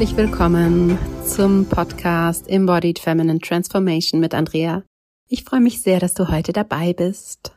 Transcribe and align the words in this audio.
Herzlich 0.00 0.16
willkommen 0.16 0.98
zum 1.26 1.66
Podcast 1.66 2.48
Embodied 2.48 2.98
Feminine 2.98 3.38
Transformation 3.38 4.18
mit 4.18 4.32
Andrea. 4.32 4.82
Ich 5.28 5.44
freue 5.44 5.60
mich 5.60 5.82
sehr, 5.82 6.00
dass 6.00 6.14
du 6.14 6.28
heute 6.30 6.54
dabei 6.54 6.94
bist. 6.94 7.54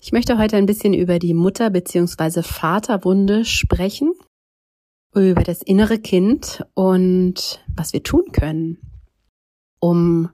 Ich 0.00 0.10
möchte 0.10 0.38
heute 0.38 0.56
ein 0.56 0.66
bisschen 0.66 0.94
über 0.94 1.20
die 1.20 1.34
Mutter- 1.34 1.70
bzw. 1.70 2.42
Vaterwunde 2.42 3.44
sprechen, 3.44 4.12
über 5.14 5.44
das 5.44 5.62
innere 5.62 6.00
Kind 6.00 6.66
und 6.74 7.64
was 7.76 7.92
wir 7.92 8.02
tun 8.02 8.32
können, 8.32 8.78
um 9.78 10.30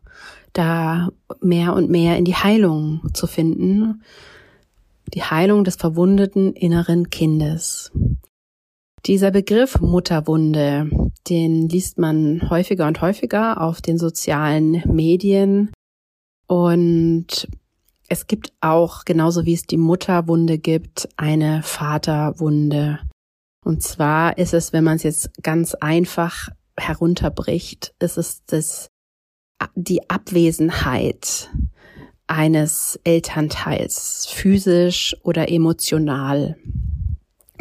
da 0.55 1.11
mehr 1.43 1.75
und 1.75 1.91
mehr 1.91 2.17
in 2.17 2.25
die 2.25 2.37
Heilung 2.37 3.03
zu 3.13 3.27
finden, 3.27 4.03
die 5.13 5.25
Heilung 5.25 5.65
des 5.65 5.77
verwundeten 5.77 6.55
inneren 6.55 7.11
Kindes. 7.11 7.93
Dieser 9.07 9.31
Begriff 9.31 9.81
Mutterwunde, 9.81 10.89
den 11.29 11.69
liest 11.69 11.99
man 11.99 12.49
häufiger 12.49 12.87
und 12.87 13.03
häufiger 13.03 13.61
auf 13.61 13.83
den 13.83 13.99
sozialen 13.99 14.83
Medien 14.91 15.71
und 16.47 17.49
es 18.09 18.27
gibt 18.27 18.53
auch, 18.61 19.05
genauso 19.05 19.45
wie 19.45 19.55
es 19.55 19.67
die 19.67 19.77
Mutterwunde 19.77 20.59
gibt, 20.59 21.09
eine 21.17 21.63
Vaterwunde. 21.63 23.01
Und 23.65 23.83
zwar 23.83 24.39
ist 24.39 24.55
es, 24.55 24.73
wenn 24.73 24.85
man 24.85 24.97
es 24.97 25.03
jetzt 25.03 25.31
ganz 25.43 25.75
einfach 25.75 26.49
herunterbricht, 26.77 27.95
ist 27.99 28.19
es 28.19 28.43
das, 28.47 28.89
die 29.75 30.09
Abwesenheit 30.09 31.51
eines 32.27 32.99
Elternteils, 33.05 34.27
physisch 34.31 35.17
oder 35.23 35.51
emotional. 35.51 36.57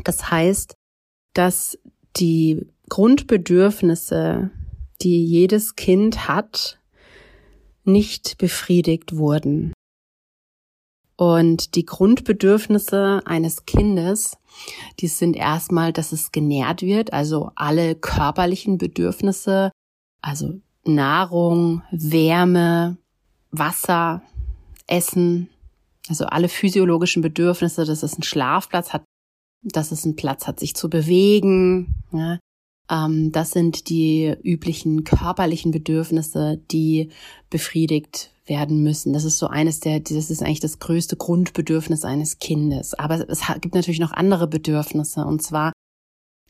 Das 0.04 0.30
heißt, 0.30 0.76
dass 1.34 1.78
die 2.16 2.68
Grundbedürfnisse, 2.90 4.52
die 5.02 5.26
jedes 5.26 5.76
Kind 5.76 6.28
hat, 6.28 6.80
nicht 7.84 8.38
befriedigt 8.38 9.18
wurden. 9.18 9.74
Und 11.16 11.76
die 11.76 11.86
Grundbedürfnisse 11.86 13.22
eines 13.26 13.66
Kindes, 13.66 14.38
die 15.00 15.08
sind 15.08 15.36
erstmal, 15.36 15.94
dass 15.94 16.12
es 16.12 16.32
genährt 16.32 16.82
wird, 16.82 17.14
also 17.14 17.52
alle 17.56 17.96
körperlichen 17.96 18.78
Bedürfnisse, 18.78 19.72
also 20.22 20.60
Nahrung, 20.86 21.84
Wärme, 21.92 22.98
Wasser, 23.52 24.24
Essen, 24.88 25.50
also 26.10 26.26
alle 26.26 26.50
physiologischen 26.50 27.22
Bedürfnisse, 27.22 27.86
dass 27.86 28.04
es 28.04 28.14
einen 28.16 28.24
Schlafplatz 28.24 28.92
hat, 28.92 29.04
dass 29.64 29.92
es 29.92 30.06
einen 30.06 30.16
Platz 30.16 30.48
hat, 30.48 30.60
sich 30.60 30.76
zu 30.76 30.90
bewegen. 30.90 31.96
Ja. 32.12 32.40
Ähm, 32.90 33.32
das 33.32 33.52
sind 33.52 33.90
die 33.90 34.36
üblichen 34.44 35.04
körperlichen 35.04 35.72
Bedürfnisse, 35.72 36.62
die 36.72 37.10
befriedigt 37.50 38.32
werden 38.46 38.84
müssen. 38.84 39.14
Das 39.14 39.24
ist 39.24 39.40
so 39.40 39.48
eines 39.48 39.80
der, 39.80 40.02
das 40.02 40.30
ist 40.30 40.44
eigentlich 40.44 40.60
das 40.60 40.80
größte 40.80 41.16
Grundbedürfnis 41.16 42.04
eines 42.04 42.40
Kindes. 42.40 42.94
Aber 42.94 43.28
es 43.30 43.42
gibt 43.62 43.76
natürlich 43.76 44.02
noch 44.02 44.12
andere 44.12 44.48
Bedürfnisse. 44.48 45.26
Und 45.26 45.42
zwar 45.42 45.72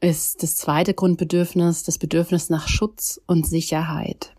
ist 0.02 0.44
das 0.44 0.56
zweite 0.56 0.94
Grundbedürfnis 0.94 1.84
das 1.84 1.98
Bedürfnis 1.98 2.50
nach 2.50 2.68
Schutz 2.68 3.22
und 3.28 3.48
Sicherheit. 3.48 4.34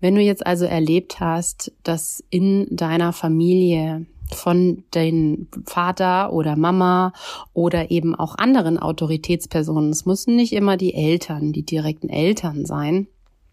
Wenn 0.00 0.14
du 0.14 0.20
jetzt 0.20 0.46
also 0.46 0.64
erlebt 0.64 1.20
hast, 1.20 1.72
dass 1.82 2.22
in 2.30 2.66
deiner 2.70 3.12
Familie 3.12 4.06
von 4.32 4.84
den 4.94 5.48
Vater 5.66 6.32
oder 6.32 6.56
Mama 6.56 7.12
oder 7.52 7.90
eben 7.90 8.14
auch 8.14 8.36
anderen 8.36 8.78
Autoritätspersonen, 8.78 9.90
es 9.90 10.06
müssen 10.06 10.36
nicht 10.36 10.52
immer 10.52 10.76
die 10.76 10.94
Eltern, 10.94 11.52
die 11.52 11.64
direkten 11.64 12.08
Eltern 12.08 12.64
sein, 12.64 13.06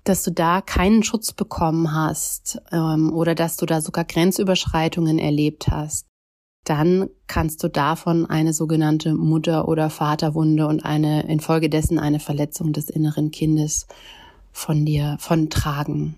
dass 0.04 0.24
du 0.24 0.32
da 0.32 0.62
keinen 0.62 1.04
Schutz 1.04 1.34
bekommen 1.34 1.94
hast 1.94 2.62
ähm, 2.72 3.14
oder 3.14 3.36
dass 3.36 3.58
du 3.58 3.66
da 3.66 3.82
sogar 3.82 4.06
Grenzüberschreitungen 4.06 5.20
erlebt 5.20 5.68
hast, 5.68 6.08
dann 6.64 7.10
kannst 7.28 7.64
du 7.64 7.70
davon 7.70 8.26
eine 8.26 8.54
sogenannte 8.54 9.14
Mutter- 9.14 9.68
oder 9.68 9.90
Vaterwunde 9.90 10.68
und 10.68 10.86
eine 10.86 11.28
infolgedessen 11.28 12.00
eine 12.00 12.20
Verletzung 12.20 12.72
des 12.72 12.90
inneren 12.90 13.32
Kindes 13.32 13.88
von 14.52 14.86
dir 14.86 15.18
von 15.20 15.50
tragen. 15.50 16.16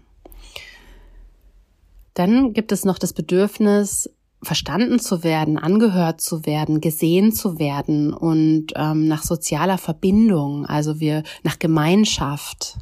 Dann 2.13 2.53
gibt 2.53 2.71
es 2.71 2.85
noch 2.85 2.99
das 2.99 3.13
Bedürfnis, 3.13 4.09
verstanden 4.43 4.99
zu 4.99 5.23
werden, 5.23 5.57
angehört 5.57 6.21
zu 6.21 6.45
werden, 6.45 6.81
gesehen 6.81 7.31
zu 7.31 7.59
werden 7.59 8.13
und 8.13 8.67
ähm, 8.75 9.07
nach 9.07 9.23
sozialer 9.23 9.77
Verbindung, 9.77 10.65
also 10.65 10.99
wir 10.99 11.23
nach 11.43 11.59
Gemeinschaft. 11.59 12.79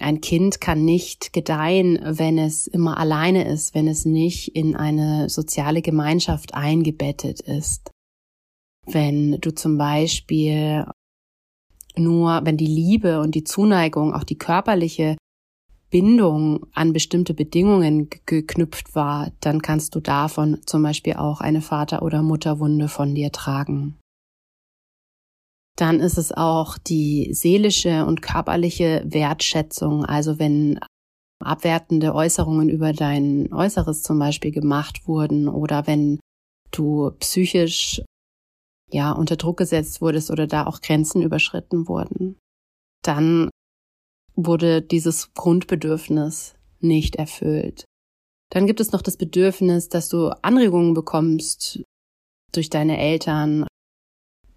Ein 0.00 0.20
Kind 0.20 0.60
kann 0.60 0.84
nicht 0.84 1.32
gedeihen, 1.32 2.00
wenn 2.02 2.36
es 2.36 2.66
immer 2.66 2.98
alleine 2.98 3.46
ist, 3.48 3.74
wenn 3.74 3.86
es 3.86 4.04
nicht 4.04 4.48
in 4.56 4.74
eine 4.74 5.28
soziale 5.28 5.82
Gemeinschaft 5.82 6.54
eingebettet 6.54 7.40
ist. 7.40 7.90
Wenn 8.86 9.38
du 9.40 9.54
zum 9.54 9.78
Beispiel 9.78 10.84
nur, 11.96 12.40
wenn 12.44 12.56
die 12.56 12.66
Liebe 12.66 13.20
und 13.20 13.34
die 13.36 13.44
Zuneigung, 13.44 14.12
auch 14.12 14.24
die 14.24 14.38
körperliche 14.38 15.16
Bindung 15.94 16.66
an 16.72 16.92
bestimmte 16.92 17.34
Bedingungen 17.34 18.10
geknüpft 18.26 18.96
war, 18.96 19.30
dann 19.38 19.62
kannst 19.62 19.94
du 19.94 20.00
davon 20.00 20.58
zum 20.66 20.82
Beispiel 20.82 21.12
auch 21.14 21.40
eine 21.40 21.60
Vater- 21.60 22.02
oder 22.02 22.20
Mutterwunde 22.20 22.88
von 22.88 23.14
dir 23.14 23.30
tragen. 23.30 23.96
Dann 25.76 26.00
ist 26.00 26.18
es 26.18 26.32
auch 26.32 26.78
die 26.78 27.32
seelische 27.32 28.06
und 28.06 28.22
körperliche 28.22 29.04
Wertschätzung, 29.06 30.04
also 30.04 30.40
wenn 30.40 30.80
abwertende 31.38 32.12
Äußerungen 32.12 32.70
über 32.70 32.92
dein 32.92 33.52
Äußeres 33.52 34.02
zum 34.02 34.18
Beispiel 34.18 34.50
gemacht 34.50 35.06
wurden 35.06 35.46
oder 35.46 35.86
wenn 35.86 36.18
du 36.72 37.12
psychisch 37.20 38.02
ja 38.90 39.12
unter 39.12 39.36
Druck 39.36 39.58
gesetzt 39.58 40.00
wurdest 40.00 40.32
oder 40.32 40.48
da 40.48 40.66
auch 40.66 40.80
Grenzen 40.80 41.22
überschritten 41.22 41.86
wurden, 41.86 42.36
dann 43.04 43.48
wurde 44.36 44.82
dieses 44.82 45.32
Grundbedürfnis 45.34 46.54
nicht 46.80 47.16
erfüllt. 47.16 47.84
Dann 48.50 48.66
gibt 48.66 48.80
es 48.80 48.92
noch 48.92 49.02
das 49.02 49.16
Bedürfnis, 49.16 49.88
dass 49.88 50.08
du 50.08 50.28
Anregungen 50.42 50.94
bekommst 50.94 51.82
durch 52.52 52.70
deine 52.70 52.98
Eltern, 52.98 53.66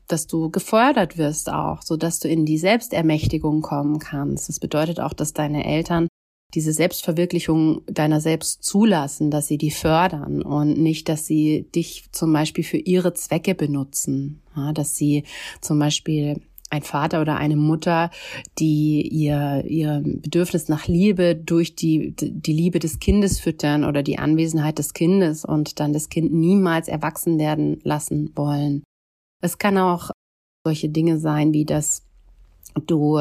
dass 0.07 0.27
du 0.27 0.49
gefördert 0.49 1.17
wirst 1.17 1.49
auch, 1.49 1.81
so 1.81 1.97
dass 1.97 2.19
du 2.19 2.27
in 2.27 2.45
die 2.45 2.57
Selbstermächtigung 2.57 3.61
kommen 3.61 3.99
kannst. 3.99 4.49
Das 4.49 4.59
bedeutet 4.59 4.99
auch, 4.99 5.13
dass 5.13 5.33
deine 5.33 5.65
Eltern 5.65 6.07
diese 6.53 6.71
Selbstverwirklichung 6.71 7.81
deiner 7.87 8.21
selbst 8.21 8.63
zulassen, 8.63 9.31
dass 9.31 9.47
sie 9.47 9.57
die 9.57 9.71
fördern 9.71 10.41
und 10.41 10.77
nicht, 10.77 11.09
dass 11.09 11.25
sie 11.25 11.67
dich 11.75 12.05
zum 12.11 12.31
Beispiel 12.31 12.63
für 12.63 12.77
ihre 12.77 13.13
Zwecke 13.13 13.53
benutzen, 13.53 14.41
ja, 14.55 14.71
dass 14.71 14.95
sie 14.95 15.23
zum 15.59 15.77
Beispiel 15.77 16.41
ein 16.69 16.81
Vater 16.81 17.21
oder 17.21 17.37
eine 17.37 17.55
Mutter, 17.55 18.11
die 18.59 19.07
ihr, 19.07 19.63
ihr 19.65 20.01
Bedürfnis 20.03 20.67
nach 20.67 20.87
Liebe 20.87 21.35
durch 21.35 21.75
die, 21.75 22.13
die 22.15 22.53
Liebe 22.53 22.79
des 22.79 22.99
Kindes 22.99 23.39
füttern 23.39 23.85
oder 23.85 24.03
die 24.03 24.19
Anwesenheit 24.19 24.77
des 24.77 24.93
Kindes 24.93 25.45
und 25.45 25.79
dann 25.79 25.93
das 25.93 26.09
Kind 26.09 26.33
niemals 26.33 26.87
erwachsen 26.87 27.39
werden 27.39 27.79
lassen 27.83 28.31
wollen. 28.35 28.83
Es 29.41 29.57
kann 29.57 29.77
auch 29.77 30.11
solche 30.65 30.89
Dinge 30.89 31.19
sein, 31.19 31.53
wie 31.53 31.65
dass 31.65 32.03
du 32.85 33.17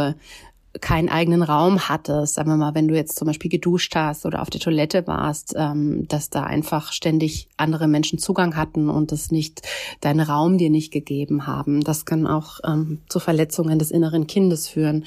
keinen 0.80 1.08
eigenen 1.08 1.42
Raum 1.42 1.88
hattest, 1.88 2.34
sagen 2.34 2.50
wir 2.50 2.56
mal, 2.56 2.74
wenn 2.74 2.88
du 2.88 2.94
jetzt 2.94 3.16
zum 3.16 3.26
Beispiel 3.26 3.50
geduscht 3.50 3.94
hast 3.94 4.26
oder 4.26 4.42
auf 4.42 4.50
der 4.50 4.60
Toilette 4.60 5.06
warst, 5.06 5.54
ähm, 5.56 6.06
dass 6.08 6.30
da 6.30 6.44
einfach 6.44 6.92
ständig 6.92 7.48
andere 7.56 7.88
Menschen 7.88 8.18
Zugang 8.18 8.56
hatten 8.56 8.88
und 8.88 9.12
das 9.12 9.30
nicht 9.30 9.62
deinen 10.00 10.20
Raum 10.20 10.58
dir 10.58 10.70
nicht 10.70 10.92
gegeben 10.92 11.46
haben. 11.46 11.82
Das 11.82 12.04
kann 12.04 12.26
auch 12.26 12.60
ähm, 12.64 13.00
zu 13.08 13.20
Verletzungen 13.20 13.78
des 13.78 13.90
inneren 13.90 14.26
Kindes 14.26 14.68
führen. 14.68 15.04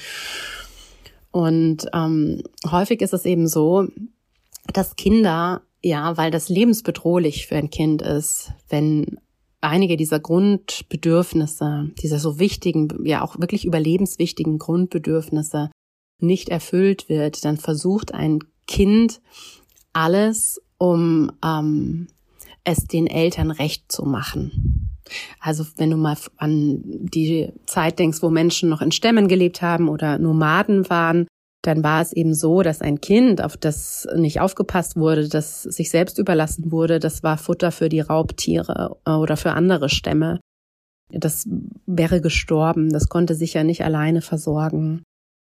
Und 1.31 1.87
ähm, 1.93 2.43
häufig 2.69 3.01
ist 3.01 3.13
es 3.13 3.25
eben 3.25 3.47
so, 3.47 3.87
dass 4.73 4.95
Kinder, 4.95 5.61
ja, 5.81 6.17
weil 6.17 6.31
das 6.31 6.49
lebensbedrohlich 6.49 7.47
für 7.47 7.55
ein 7.55 7.69
Kind 7.69 8.01
ist, 8.01 8.51
wenn 8.69 9.19
einige 9.61 9.97
dieser 9.97 10.19
Grundbedürfnisse, 10.19 11.91
dieser 12.01 12.19
so 12.19 12.39
wichtigen, 12.39 13.05
ja 13.05 13.21
auch 13.21 13.39
wirklich 13.39 13.65
überlebenswichtigen 13.65 14.57
Grundbedürfnisse 14.57 15.71
nicht 16.21 16.49
erfüllt 16.49 17.09
wird, 17.09 17.43
dann 17.45 17.57
versucht 17.57 18.13
ein 18.13 18.39
Kind 18.67 19.21
alles, 19.93 20.61
um 20.77 21.31
ähm, 21.43 22.07
es 22.63 22.85
den 22.85 23.07
Eltern 23.07 23.51
recht 23.51 23.91
zu 23.91 24.05
machen. 24.05 24.89
Also 25.39 25.65
wenn 25.77 25.89
du 25.89 25.97
mal 25.97 26.17
an 26.37 26.81
die 26.83 27.51
Zeit 27.65 27.99
denkst, 27.99 28.21
wo 28.21 28.29
Menschen 28.29 28.69
noch 28.69 28.81
in 28.81 28.91
Stämmen 28.91 29.27
gelebt 29.27 29.61
haben 29.61 29.89
oder 29.89 30.19
Nomaden 30.19 30.89
waren, 30.89 31.27
dann 31.61 31.83
war 31.83 32.01
es 32.01 32.13
eben 32.13 32.33
so, 32.33 32.61
dass 32.61 32.81
ein 32.81 33.01
Kind, 33.01 33.43
auf 33.43 33.57
das 33.57 34.07
nicht 34.15 34.39
aufgepasst 34.39 34.95
wurde, 34.95 35.27
das 35.27 35.63
sich 35.63 35.89
selbst 35.89 36.17
überlassen 36.17 36.71
wurde, 36.71 36.99
das 36.99 37.21
war 37.21 37.37
Futter 37.37 37.71
für 37.71 37.89
die 37.89 37.99
Raubtiere 37.99 38.97
äh, 39.05 39.11
oder 39.11 39.35
für 39.35 39.51
andere 39.51 39.89
Stämme. 39.89 40.39
das 41.11 41.47
wäre 41.87 42.21
gestorben. 42.21 42.91
Das 42.91 43.09
konnte 43.09 43.33
sich 43.35 43.55
ja 43.55 43.63
nicht 43.63 43.83
alleine 43.83 44.21
versorgen. 44.21 45.03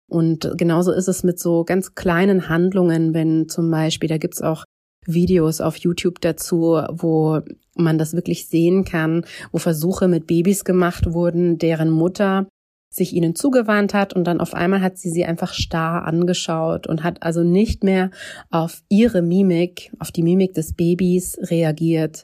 Und 0.09 0.51
genauso 0.57 0.91
ist 0.91 1.07
es 1.07 1.23
mit 1.23 1.39
so 1.39 1.63
ganz 1.63 1.95
kleinen 1.95 2.49
Handlungen, 2.49 3.13
wenn 3.13 3.49
zum 3.49 3.69
Beispiel, 3.69 4.09
da 4.09 4.17
gibt's 4.17 4.41
auch 4.41 4.63
Videos 5.05 5.61
auf 5.61 5.77
YouTube 5.77 6.21
dazu, 6.21 6.81
wo 6.91 7.41
man 7.75 7.97
das 7.97 8.13
wirklich 8.13 8.47
sehen 8.47 8.85
kann, 8.85 9.25
wo 9.51 9.57
Versuche 9.57 10.07
mit 10.07 10.27
Babys 10.27 10.63
gemacht 10.65 11.13
wurden, 11.13 11.57
deren 11.57 11.89
Mutter 11.89 12.47
sich 12.89 13.13
ihnen 13.13 13.35
zugewandt 13.35 13.93
hat 13.93 14.13
und 14.13 14.25
dann 14.25 14.41
auf 14.41 14.53
einmal 14.53 14.81
hat 14.81 14.97
sie 14.97 15.11
sie 15.11 15.25
einfach 15.25 15.53
starr 15.53 16.05
angeschaut 16.05 16.87
und 16.87 17.03
hat 17.03 17.21
also 17.21 17.43
nicht 17.43 17.83
mehr 17.83 18.09
auf 18.49 18.81
ihre 18.89 19.21
Mimik, 19.21 19.91
auf 19.99 20.11
die 20.11 20.23
Mimik 20.23 20.55
des 20.55 20.73
Babys 20.73 21.37
reagiert. 21.49 22.23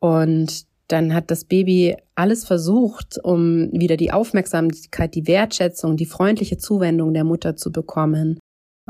Und 0.00 0.66
dann 0.88 1.14
hat 1.14 1.30
das 1.30 1.46
Baby 1.46 1.96
alles 2.14 2.44
versucht, 2.44 3.18
um 3.22 3.72
wieder 3.72 3.96
die 3.96 4.12
Aufmerksamkeit, 4.12 5.14
die 5.14 5.26
Wertschätzung, 5.26 5.96
die 5.96 6.04
freundliche 6.04 6.58
Zuwendung 6.58 7.14
der 7.14 7.24
Mutter 7.24 7.56
zu 7.56 7.72
bekommen. 7.72 8.38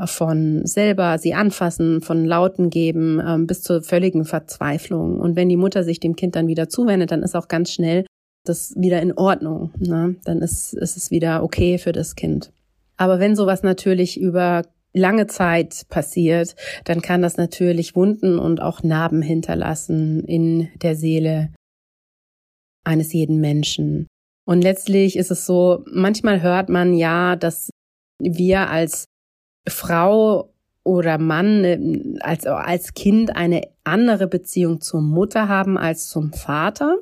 Von 0.03 0.65
selber 0.65 1.17
sie 1.19 1.33
anfassen, 1.33 2.01
von 2.01 2.25
Lauten 2.25 2.69
geben, 2.69 3.21
ähm, 3.25 3.47
bis 3.47 3.61
zur 3.61 3.81
völligen 3.81 4.25
Verzweiflung. 4.25 5.21
Und 5.21 5.37
wenn 5.37 5.47
die 5.47 5.55
Mutter 5.55 5.85
sich 5.85 6.01
dem 6.01 6.17
Kind 6.17 6.35
dann 6.35 6.47
wieder 6.47 6.67
zuwendet, 6.67 7.11
dann 7.11 7.23
ist 7.23 7.33
auch 7.33 7.47
ganz 7.47 7.71
schnell 7.71 8.05
das 8.49 8.73
wieder 8.77 9.01
in 9.01 9.13
Ordnung. 9.13 9.71
Ne? 9.77 10.15
Dann 10.23 10.41
ist, 10.41 10.73
ist 10.73 10.97
es 10.97 11.11
wieder 11.11 11.43
okay 11.43 11.77
für 11.77 11.91
das 11.91 12.15
Kind. 12.15 12.51
Aber 12.97 13.19
wenn 13.19 13.35
sowas 13.35 13.63
natürlich 13.63 14.19
über 14.19 14.63
lange 14.93 15.27
Zeit 15.27 15.85
passiert, 15.89 16.55
dann 16.85 17.01
kann 17.01 17.21
das 17.21 17.37
natürlich 17.37 17.95
Wunden 17.95 18.39
und 18.39 18.61
auch 18.61 18.81
Narben 18.81 19.21
hinterlassen 19.21 20.23
in 20.23 20.69
der 20.81 20.95
Seele 20.95 21.49
eines 22.85 23.11
jeden 23.11 23.41
Menschen. 23.41 24.07
Und 24.47 24.61
letztlich 24.61 25.17
ist 25.17 25.31
es 25.31 25.45
so, 25.45 25.83
manchmal 25.91 26.41
hört 26.41 26.69
man 26.69 26.93
ja, 26.93 27.35
dass 27.35 27.69
wir 28.19 28.69
als 28.69 29.05
Frau 29.67 30.53
oder 30.83 31.17
Mann 31.17 31.63
äh, 31.63 32.19
als, 32.21 32.45
als 32.45 32.93
Kind 32.93 33.35
eine 33.35 33.67
andere 33.83 34.27
Beziehung 34.27 34.81
zur 34.81 35.01
Mutter 35.01 35.47
haben 35.47 35.77
als 35.77 36.07
zum 36.07 36.31
Vater 36.31 36.97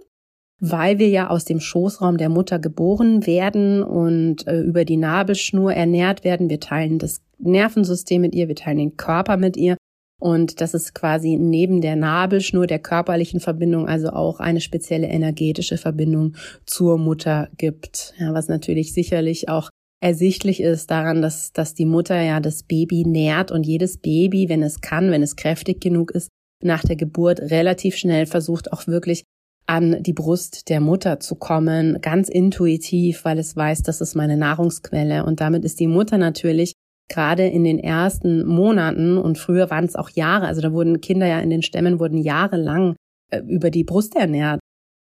weil 0.65 0.97
wir 0.97 1.09
ja 1.09 1.29
aus 1.29 1.43
dem 1.43 1.59
Schoßraum 1.59 2.15
der 2.15 2.29
Mutter 2.29 2.57
geboren 2.57 3.27
werden 3.27 3.83
und 3.83 4.47
äh, 4.47 4.61
über 4.61 4.85
die 4.85 4.95
Nabelschnur 4.95 5.73
ernährt 5.73 6.23
werden. 6.23 6.49
Wir 6.49 6.61
teilen 6.61 6.99
das 6.99 7.21
Nervensystem 7.37 8.21
mit 8.21 8.33
ihr, 8.33 8.47
wir 8.47 8.55
teilen 8.55 8.77
den 8.77 8.95
Körper 8.95 9.35
mit 9.35 9.57
ihr. 9.57 9.75
Und 10.21 10.61
das 10.61 10.73
ist 10.73 10.95
quasi 10.95 11.35
neben 11.35 11.81
der 11.81 11.97
Nabelschnur 11.97 12.65
der 12.65 12.79
körperlichen 12.79 13.41
Verbindung 13.41 13.89
also 13.89 14.11
auch 14.11 14.39
eine 14.39 14.61
spezielle 14.61 15.07
energetische 15.07 15.77
Verbindung 15.77 16.37
zur 16.65 16.97
Mutter 16.97 17.49
gibt. 17.57 18.13
Ja, 18.17 18.33
was 18.33 18.47
natürlich 18.47 18.93
sicherlich 18.93 19.49
auch 19.49 19.69
ersichtlich 20.01 20.61
ist 20.61 20.89
daran, 20.89 21.21
dass, 21.21 21.51
dass 21.51 21.73
die 21.73 21.85
Mutter 21.85 22.21
ja 22.21 22.39
das 22.39 22.63
Baby 22.63 23.03
nährt 23.05 23.51
und 23.51 23.65
jedes 23.65 23.97
Baby, 23.97 24.47
wenn 24.47 24.63
es 24.63 24.79
kann, 24.79 25.11
wenn 25.11 25.23
es 25.23 25.35
kräftig 25.35 25.81
genug 25.81 26.11
ist, 26.11 26.29
nach 26.63 26.83
der 26.83 26.95
Geburt 26.95 27.41
relativ 27.41 27.97
schnell 27.97 28.25
versucht 28.25 28.71
auch 28.71 28.87
wirklich 28.87 29.25
an 29.65 30.03
die 30.03 30.13
Brust 30.13 30.69
der 30.69 30.81
Mutter 30.81 31.19
zu 31.19 31.35
kommen, 31.35 31.99
ganz 32.01 32.29
intuitiv, 32.29 33.25
weil 33.25 33.39
es 33.39 33.55
weiß, 33.55 33.83
das 33.83 34.01
ist 34.01 34.15
meine 34.15 34.37
Nahrungsquelle. 34.37 35.25
Und 35.25 35.39
damit 35.39 35.63
ist 35.63 35.79
die 35.79 35.87
Mutter 35.87 36.17
natürlich 36.17 36.73
gerade 37.09 37.47
in 37.47 37.63
den 37.63 37.79
ersten 37.79 38.45
Monaten 38.45 39.17
und 39.17 39.37
früher 39.37 39.69
waren 39.69 39.85
es 39.85 39.95
auch 39.95 40.09
Jahre, 40.09 40.47
also 40.47 40.61
da 40.61 40.71
wurden 40.71 41.01
Kinder 41.01 41.27
ja 41.27 41.39
in 41.39 41.49
den 41.49 41.61
Stämmen 41.61 41.99
wurden 41.99 42.17
jahrelang 42.17 42.95
äh, 43.29 43.39
über 43.39 43.69
die 43.69 43.83
Brust 43.83 44.15
ernährt. 44.15 44.59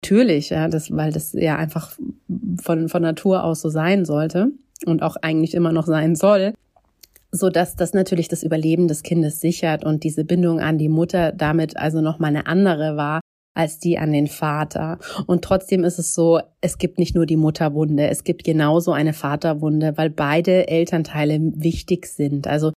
Natürlich, 0.04 0.50
ja, 0.50 0.68
das, 0.68 0.96
weil 0.96 1.12
das 1.12 1.34
ja 1.34 1.58
einfach 1.58 1.98
von, 2.62 2.90
von 2.90 3.02
Natur 3.02 3.44
aus 3.44 3.62
so 3.62 3.70
sein 3.70 4.06
sollte 4.06 4.52
und 4.86 5.02
auch 5.02 5.18
eigentlich 5.18 5.56
immer 5.56 5.72
noch 5.72 5.88
sein 5.88 6.16
soll 6.16 6.54
so 7.32 7.50
dass 7.50 7.76
das 7.76 7.94
natürlich 7.94 8.28
das 8.28 8.44
Überleben 8.44 8.88
des 8.88 9.04
Kindes 9.04 9.40
sichert 9.40 9.84
und 9.84 10.04
diese 10.04 10.26
Bindung 10.26 10.60
an 10.60 10.78
die 10.78 10.90
Mutter 10.90 11.32
damit 11.32 11.78
also 11.78 12.02
noch 12.02 12.20
mal 12.20 12.28
eine 12.28 12.48
andere 12.48 12.98
war 12.98 13.22
als 13.60 13.78
die 13.78 13.98
an 13.98 14.14
den 14.14 14.28
Vater. 14.28 15.00
Und 15.28 15.44
trotzdem 15.44 15.84
ist 15.84 16.00
es 16.00 16.16
so, 16.16 16.40
es 16.62 16.78
gibt 16.78 16.98
nicht 16.98 17.14
nur 17.14 17.26
die 17.26 17.36
Mutterwunde, 17.36 18.08
es 18.08 18.24
gibt 18.24 18.46
genauso 18.46 18.94
eine 18.94 19.12
Vaterwunde, 19.12 19.98
weil 19.98 20.10
beide 20.10 20.70
Elternteile 20.70 21.40
wichtig 21.42 22.06
sind. 22.06 22.48
Also 22.48 22.72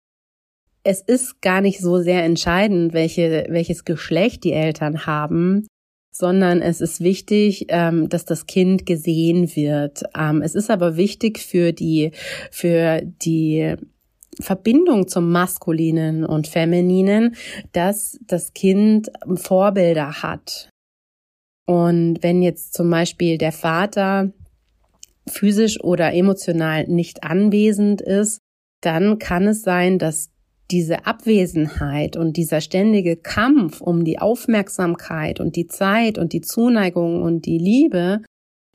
es 0.83 1.01
ist 1.01 1.41
gar 1.41 1.61
nicht 1.61 1.79
so 1.79 2.01
sehr 2.01 2.25
entscheidend, 2.25 2.93
welche, 2.95 3.47
welches 3.49 3.85
Geschlecht 3.85 4.43
die 4.43 4.53
Eltern 4.53 5.07
haben, 5.07 5.69
sondern 6.11 6.61
es 6.61 6.81
ist 6.81 7.01
wichtig, 7.01 7.67
ähm, 7.69 8.09
dass 8.09 8.25
das 8.25 8.47
Kind 8.47 8.85
gesehen 8.85 9.55
wird. 9.55 10.03
Ähm, 10.19 10.43
es 10.43 10.57
ist 10.57 10.69
aber 10.69 10.97
wichtig 10.97 11.39
für 11.39 11.73
die, 11.73 12.11
für 12.51 13.03
die 13.03 13.77
Verbindung 14.41 15.07
zum 15.07 15.31
Maskulinen 15.31 16.25
und 16.25 16.49
Femininen, 16.49 17.37
dass 17.71 18.19
das 18.27 18.53
Kind 18.53 19.13
Vorbilder 19.37 20.23
hat. 20.23 20.72
Und 21.67 22.23
wenn 22.23 22.43
jetzt 22.43 22.75
zum 22.75 22.91
Beispiel 22.91 23.39
der 23.39 23.53
Vater 23.53 24.33
physisch 25.29 25.81
oder 25.83 26.13
emotional 26.13 26.87
nicht 26.89 27.23
anwesend 27.23 28.01
ist, 28.01 28.39
dann 28.81 29.19
kann 29.19 29.47
es 29.47 29.63
sein, 29.63 29.99
dass 29.99 30.31
diese 30.71 31.07
Abwesenheit 31.07 32.17
und 32.17 32.37
dieser 32.37 32.61
ständige 32.61 33.17
Kampf 33.17 33.81
um 33.81 34.05
die 34.05 34.19
Aufmerksamkeit 34.19 35.39
und 35.39 35.55
die 35.55 35.67
Zeit 35.67 36.19
und 36.19 36.33
die 36.33 36.41
Zuneigung 36.41 37.23
und 37.23 37.47
die 37.47 37.59
Liebe 37.59 38.23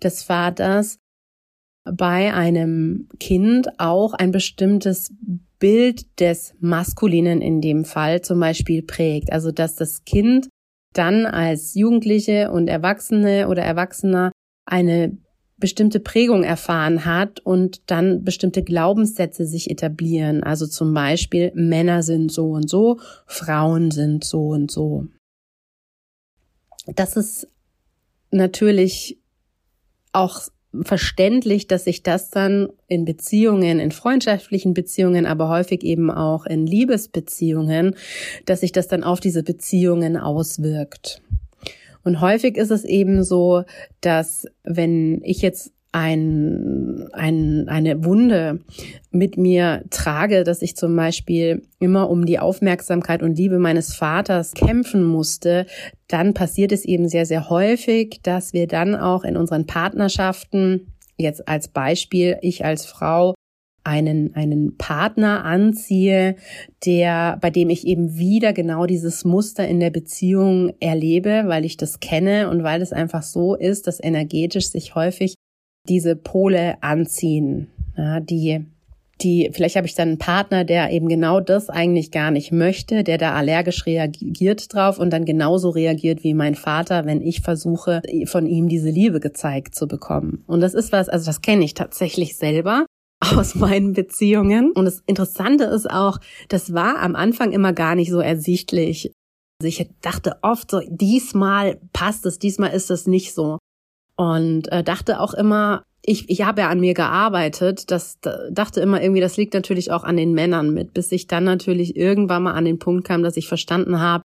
des 0.01 0.23
Vaters 0.23 0.99
bei 1.83 2.33
einem 2.33 3.09
Kind 3.19 3.79
auch 3.79 4.13
ein 4.13 4.31
bestimmtes 4.31 5.11
Bild 5.59 6.19
des 6.19 6.53
Maskulinen 6.59 7.41
in 7.41 7.61
dem 7.61 7.83
Fall 7.83 8.21
zum 8.21 8.39
Beispiel 8.39 8.83
prägt. 8.83 9.31
Also 9.31 9.51
dass 9.51 9.75
das 9.75 10.03
Kind 10.05 10.49
dann 10.93 11.25
als 11.25 11.75
Jugendliche 11.75 12.51
und 12.51 12.67
Erwachsene 12.67 13.47
oder 13.47 13.63
Erwachsener 13.63 14.31
eine 14.65 15.17
bestimmte 15.57 15.99
Prägung 15.99 16.43
erfahren 16.43 17.05
hat 17.05 17.39
und 17.39 17.89
dann 17.89 18.23
bestimmte 18.23 18.63
Glaubenssätze 18.63 19.45
sich 19.45 19.71
etablieren. 19.71 20.43
Also 20.43 20.67
zum 20.67 20.93
Beispiel 20.93 21.51
Männer 21.55 22.03
sind 22.03 22.31
so 22.31 22.51
und 22.51 22.69
so, 22.69 22.99
Frauen 23.25 23.89
sind 23.91 24.23
so 24.23 24.49
und 24.49 24.69
so. 24.69 25.07
Das 26.85 27.17
ist 27.17 27.47
natürlich 28.31 29.19
auch 30.13 30.41
verständlich, 30.83 31.67
dass 31.67 31.85
sich 31.85 32.03
das 32.03 32.29
dann 32.29 32.69
in 32.87 33.05
Beziehungen, 33.05 33.79
in 33.79 33.91
freundschaftlichen 33.91 34.73
Beziehungen, 34.73 35.25
aber 35.25 35.49
häufig 35.49 35.83
eben 35.83 36.11
auch 36.11 36.45
in 36.45 36.65
Liebesbeziehungen, 36.65 37.95
dass 38.45 38.61
sich 38.61 38.71
das 38.71 38.87
dann 38.87 39.03
auf 39.03 39.19
diese 39.19 39.43
Beziehungen 39.43 40.17
auswirkt. 40.17 41.21
Und 42.03 42.21
häufig 42.21 42.55
ist 42.55 42.71
es 42.71 42.85
eben 42.85 43.23
so, 43.23 43.63
dass 44.01 44.45
wenn 44.63 45.21
ich 45.23 45.41
jetzt 45.41 45.73
ein, 45.97 47.09
ein, 47.11 47.67
eine 47.69 48.05
Wunde 48.05 48.59
mit 49.09 49.35
mir 49.35 49.83
trage, 49.89 50.43
dass 50.43 50.61
ich 50.61 50.75
zum 50.75 50.95
Beispiel 50.95 51.63
immer 51.79 52.11
um 52.11 52.27
die 52.27 52.37
Aufmerksamkeit 52.37 53.23
und 53.23 53.35
Liebe 53.35 53.57
meines 53.57 53.95
Vaters 53.95 54.53
kämpfen 54.53 55.03
musste, 55.03 55.65
dann 56.07 56.35
passiert 56.35 56.71
es 56.71 56.85
eben 56.85 57.09
sehr, 57.09 57.25
sehr 57.25 57.49
häufig, 57.49 58.19
dass 58.21 58.53
wir 58.53 58.67
dann 58.67 58.93
auch 58.95 59.23
in 59.23 59.35
unseren 59.35 59.65
Partnerschaften, 59.65 60.93
jetzt 61.17 61.47
als 61.47 61.67
Beispiel, 61.67 62.37
ich 62.41 62.63
als 62.63 62.85
Frau, 62.85 63.33
einen, 63.83 64.35
einen 64.35 64.77
Partner 64.77 65.45
anziehe, 65.45 66.35
der, 66.85 67.39
bei 67.41 67.49
dem 67.49 67.71
ich 67.71 67.87
eben 67.87 68.17
wieder 68.17 68.53
genau 68.53 68.85
dieses 68.85 69.25
Muster 69.25 69.67
in 69.67 69.79
der 69.79 69.89
Beziehung 69.89 70.73
erlebe, 70.79 71.45
weil 71.47 71.65
ich 71.65 71.77
das 71.77 72.01
kenne 72.01 72.49
und 72.49 72.61
weil 72.61 72.83
es 72.83 72.93
einfach 72.93 73.23
so 73.23 73.55
ist, 73.55 73.87
dass 73.87 74.03
energetisch 74.03 74.69
sich 74.69 74.93
häufig 74.93 75.36
diese 75.89 76.15
Pole 76.15 76.81
anziehen, 76.81 77.67
ja, 77.97 78.19
die 78.19 78.65
die, 79.21 79.49
vielleicht 79.51 79.75
habe 79.75 79.87
ich 79.87 79.95
dann 79.95 80.09
einen 80.09 80.17
Partner, 80.17 80.63
der 80.63 80.91
eben 80.91 81.07
genau 81.07 81.39
das 81.39 81.69
eigentlich 81.69 82.11
gar 82.11 82.31
nicht 82.31 82.51
möchte, 82.51 83.03
der 83.03 83.17
da 83.17 83.33
allergisch 83.33 83.85
reagiert 83.85 84.73
drauf 84.73 84.99
und 84.99 85.11
dann 85.11 85.25
genauso 85.25 85.69
reagiert 85.69 86.23
wie 86.23 86.33
mein 86.33 86.55
Vater, 86.55 87.05
wenn 87.05 87.21
ich 87.21 87.41
versuche, 87.41 88.01
von 88.25 88.45
ihm 88.45 88.69
diese 88.69 88.89
Liebe 88.89 89.19
gezeigt 89.19 89.75
zu 89.75 89.87
bekommen. 89.87 90.43
Und 90.47 90.61
das 90.61 90.73
ist 90.73 90.91
was, 90.91 91.09
also 91.09 91.25
das 91.25 91.41
kenne 91.41 91.65
ich 91.65 91.73
tatsächlich 91.73 92.37
selber 92.37 92.85
aus 93.19 93.55
meinen 93.55 93.93
Beziehungen. 93.93 94.71
Und 94.71 94.85
das 94.85 95.01
Interessante 95.07 95.63
ist 95.63 95.89
auch, 95.89 96.19
das 96.49 96.73
war 96.73 96.99
am 96.99 97.15
Anfang 97.15 97.51
immer 97.51 97.73
gar 97.73 97.95
nicht 97.95 98.11
so 98.11 98.19
ersichtlich. 98.19 99.11
Also 99.59 99.69
ich 99.69 99.89
dachte 100.01 100.37
oft 100.43 100.69
so, 100.69 100.81
diesmal 100.87 101.79
passt 101.91 102.27
es, 102.27 102.37
diesmal 102.37 102.71
ist 102.73 102.91
es 102.91 103.07
nicht 103.07 103.33
so 103.33 103.57
und 104.17 104.69
äh, 104.71 104.83
dachte 104.83 105.21
auch 105.21 105.33
immer, 105.33 105.83
ich, 106.01 106.29
ich 106.29 106.43
habe 106.43 106.61
ja 106.61 106.69
an 106.69 106.79
mir 106.79 106.93
gearbeitet, 106.93 107.91
das 107.91 108.19
dachte 108.51 108.81
immer 108.81 109.01
irgendwie, 109.01 109.21
das 109.21 109.37
liegt 109.37 109.53
natürlich 109.53 109.91
auch 109.91 110.03
an 110.03 110.17
den 110.17 110.33
Männern 110.33 110.73
mit, 110.73 110.93
bis 110.93 111.11
ich 111.11 111.27
dann 111.27 111.43
natürlich 111.43 111.95
irgendwann 111.95 112.43
mal 112.43 112.53
an 112.53 112.65
den 112.65 112.79
Punkt 112.79 113.05
kam, 113.05 113.23
dass 113.23 113.37
ich 113.37 113.47
verstanden 113.47 113.99
habe, 113.99 114.23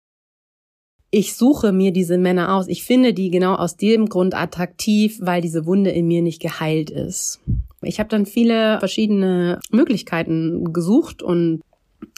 ich 1.11 1.37
suche 1.37 1.71
mir 1.71 1.93
diese 1.93 2.19
Männer 2.19 2.57
aus. 2.57 2.67
Ich 2.67 2.83
finde 2.83 3.15
die 3.15 3.31
genau 3.31 3.55
aus 3.55 3.77
dem 3.77 4.09
Grund 4.09 4.35
attraktiv, 4.35 5.19
weil 5.21 5.41
diese 5.41 5.65
Wunde 5.65 5.91
in 5.91 6.09
mir 6.09 6.23
nicht 6.23 6.43
geheilt 6.43 6.91
ist. 6.91 7.41
Ich 7.83 8.01
habe 8.01 8.09
dann 8.09 8.27
viele 8.27 8.81
verschiedene 8.81 9.61
Möglichkeiten 9.71 10.73
gesucht 10.73 11.23
und 11.23 11.61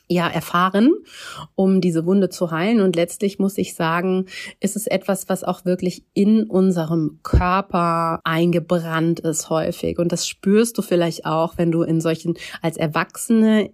ja 0.08 0.28
erfahren, 0.28 0.92
um 1.54 1.80
diese 1.80 2.06
Wunde 2.06 2.28
zu 2.28 2.50
heilen. 2.50 2.80
Und 2.80 2.96
letztlich 2.96 3.38
muss 3.38 3.58
ich 3.58 3.74
sagen, 3.74 4.26
ist 4.60 4.76
es 4.76 4.86
etwas, 4.86 5.28
was 5.28 5.44
auch 5.44 5.64
wirklich 5.64 6.04
in 6.14 6.44
unserem 6.44 7.20
Körper 7.22 8.20
eingebrannt 8.24 9.20
ist 9.20 9.50
häufig. 9.50 9.98
Und 9.98 10.12
das 10.12 10.26
spürst 10.26 10.78
du 10.78 10.82
vielleicht 10.82 11.26
auch, 11.26 11.58
wenn 11.58 11.72
du 11.72 11.82
in 11.82 12.00
solchen, 12.00 12.34
als 12.62 12.76
Erwachsene 12.76 13.70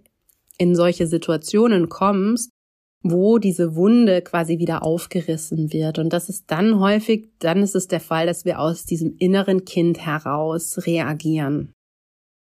in 0.57 0.75
solche 0.75 1.07
Situationen 1.07 1.89
kommst, 1.89 2.51
wo 3.01 3.37
diese 3.37 3.75
Wunde 3.75 4.21
quasi 4.21 4.59
wieder 4.59 4.83
aufgerissen 4.83 5.73
wird. 5.73 5.99
Und 5.99 6.13
das 6.13 6.29
ist 6.29 6.45
dann 6.47 6.79
häufig, 6.79 7.29
dann 7.39 7.61
ist 7.61 7.75
es 7.75 7.87
der 7.87 7.99
Fall, 7.99 8.25
dass 8.25 8.45
wir 8.45 8.59
aus 8.59 8.85
diesem 8.85 9.15
inneren 9.17 9.65
Kind 9.65 10.05
heraus 10.05 10.79
reagieren 10.85 11.73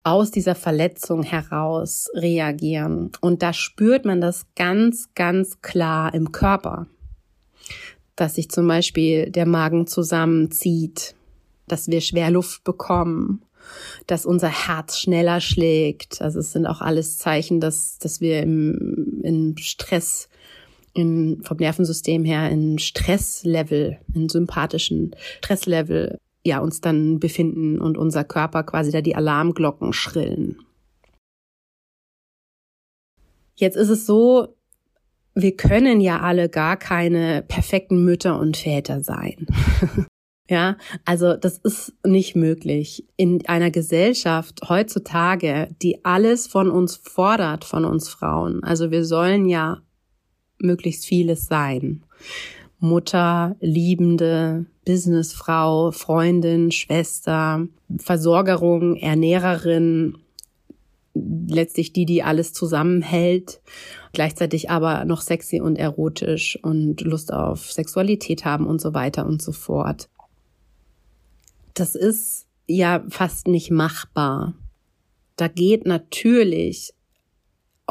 aus 0.02 0.30
dieser 0.30 0.54
Verletzung 0.54 1.23
heraus 1.23 2.09
reagieren. 2.14 3.12
Und 3.21 3.42
da 3.42 3.52
spürt 3.52 4.04
man 4.04 4.21
das 4.21 4.47
ganz, 4.57 5.11
ganz 5.14 5.61
klar 5.61 6.14
im 6.14 6.33
Körper, 6.33 6.87
dass 8.16 8.37
sich 8.37 8.50
zum 8.50 8.66
Beispiel 8.66 9.30
der 9.30 9.47
Magen 9.47 9.87
zusammenzieht, 9.87 11.14
dass 11.69 11.88
wir 11.88 12.00
schwer 12.00 12.30
Luft 12.30 12.64
bekommen, 12.64 13.45
dass 14.07 14.26
unser 14.26 14.49
Herz 14.49 14.99
schneller 14.99 15.40
schlägt. 15.40 16.23
Also 16.23 16.40
es 16.40 16.52
sind 16.52 16.66
auch 16.66 16.80
alles 16.80 17.19
Zeichen, 17.19 17.61
dass, 17.61 17.99
dass 17.99 18.21
wir 18.21 18.42
im, 18.42 19.21
im 19.23 19.57
Stress, 19.59 20.28
in, 20.95 21.42
vom 21.45 21.59
Nervensystem 21.59 22.25
her 22.25 22.50
in 22.50 22.78
Stresslevel, 22.78 23.99
in 24.14 24.28
sympathischen 24.28 25.14
Stresslevel 25.38 26.19
ja, 26.45 26.59
uns 26.61 26.81
dann 26.81 27.21
befinden 27.21 27.81
und 27.81 27.99
unser 27.99 28.25
Körper 28.25 28.63
quasi 28.63 28.91
da 28.91 29.01
die 29.01 29.17
Alarmglocken 29.17 29.93
schrillen. 29.93 30.59
Jetzt 33.57 33.77
ist 33.77 33.91
es 33.91 34.07
so, 34.07 34.57
wir 35.35 35.57
können 35.57 36.01
ja 36.01 36.21
alle 36.21 36.49
gar 36.49 36.77
keine 36.77 37.43
perfekten 37.47 38.05
Mütter 38.05 38.39
und 38.39 38.57
Väter 38.57 39.03
sein. 39.03 39.47
ja, 40.49 40.77
also 41.05 41.37
das 41.37 41.59
ist 41.59 41.93
nicht 42.05 42.35
möglich. 42.37 43.07
In 43.17 43.47
einer 43.47 43.71
Gesellschaft 43.71 44.63
heutzutage, 44.69 45.69
die 45.83 46.05
alles 46.05 46.47
von 46.47 46.71
uns 46.71 46.97
fordert, 46.97 47.65
von 47.65 47.85
uns 47.85 48.09
Frauen. 48.09 48.65
Also 48.65 48.91
wir 48.91 49.05
sollen 49.05 49.47
ja 49.47 49.83
möglichst 50.59 51.05
vieles 51.05 51.47
sein. 51.47 52.03
Mutter, 52.79 53.57
Liebende, 53.61 54.67
Businessfrau, 54.85 55.93
Freundin, 55.93 56.71
Schwester, 56.71 57.67
Versorgerung, 57.99 58.97
Ernährerin, 58.97 60.19
letztlich 61.15 61.93
die, 61.93 62.07
die 62.07 62.23
alles 62.23 62.53
zusammenhält, 62.53 63.61
gleichzeitig 64.13 64.71
aber 64.71 65.05
noch 65.05 65.21
sexy 65.21 65.61
und 65.61 65.77
erotisch 65.77 66.59
und 66.63 67.01
Lust 67.03 67.33
auf 67.33 67.71
Sexualität 67.71 68.45
haben 68.45 68.67
und 68.67 68.81
so 68.81 68.95
weiter 68.95 69.27
und 69.27 69.43
so 69.43 69.53
fort. 69.53 70.09
Das 71.75 71.95
ist 71.95 72.47
ja 72.67 73.05
fast 73.09 73.49
nicht 73.49 73.71
machbar. 73.71 74.55
Da 75.37 75.49
geht 75.49 75.87
natürlich 75.87 76.93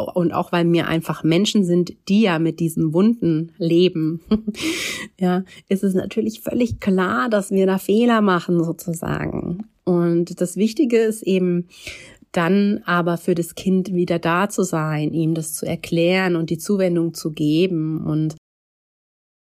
und 0.08 0.32
auch 0.32 0.52
weil 0.52 0.66
mir 0.66 0.88
einfach 0.88 1.24
Menschen 1.24 1.64
sind, 1.64 1.94
die 2.08 2.22
ja 2.22 2.40
mit 2.40 2.60
diesen 2.60 2.94
Wunden 2.94 3.52
leben, 3.58 4.22
ja, 5.20 5.44
ist 5.68 5.84
es 5.84 5.94
natürlich 5.94 6.42
völlig 6.42 6.80
klar, 6.80 7.30
dass 7.30 7.52
wir 7.52 7.66
da 7.66 7.78
Fehler 7.78 8.22
machen 8.22 8.64
sozusagen. 8.64 9.66
Und 9.84 10.40
das 10.40 10.56
Wichtige 10.56 10.98
ist 10.98 11.24
eben, 11.24 11.68
dann 12.32 12.82
aber 12.86 13.18
für 13.18 13.36
das 13.36 13.56
Kind 13.56 13.94
wieder 13.94 14.20
da 14.20 14.50
zu 14.50 14.64
sein, 14.64 15.14
ihm 15.14 15.34
das 15.34 15.54
zu 15.54 15.66
erklären 15.66 16.36
und 16.36 16.50
die 16.50 16.58
Zuwendung 16.58 17.14
zu 17.14 17.32
geben 17.32 18.06
und 18.06 18.36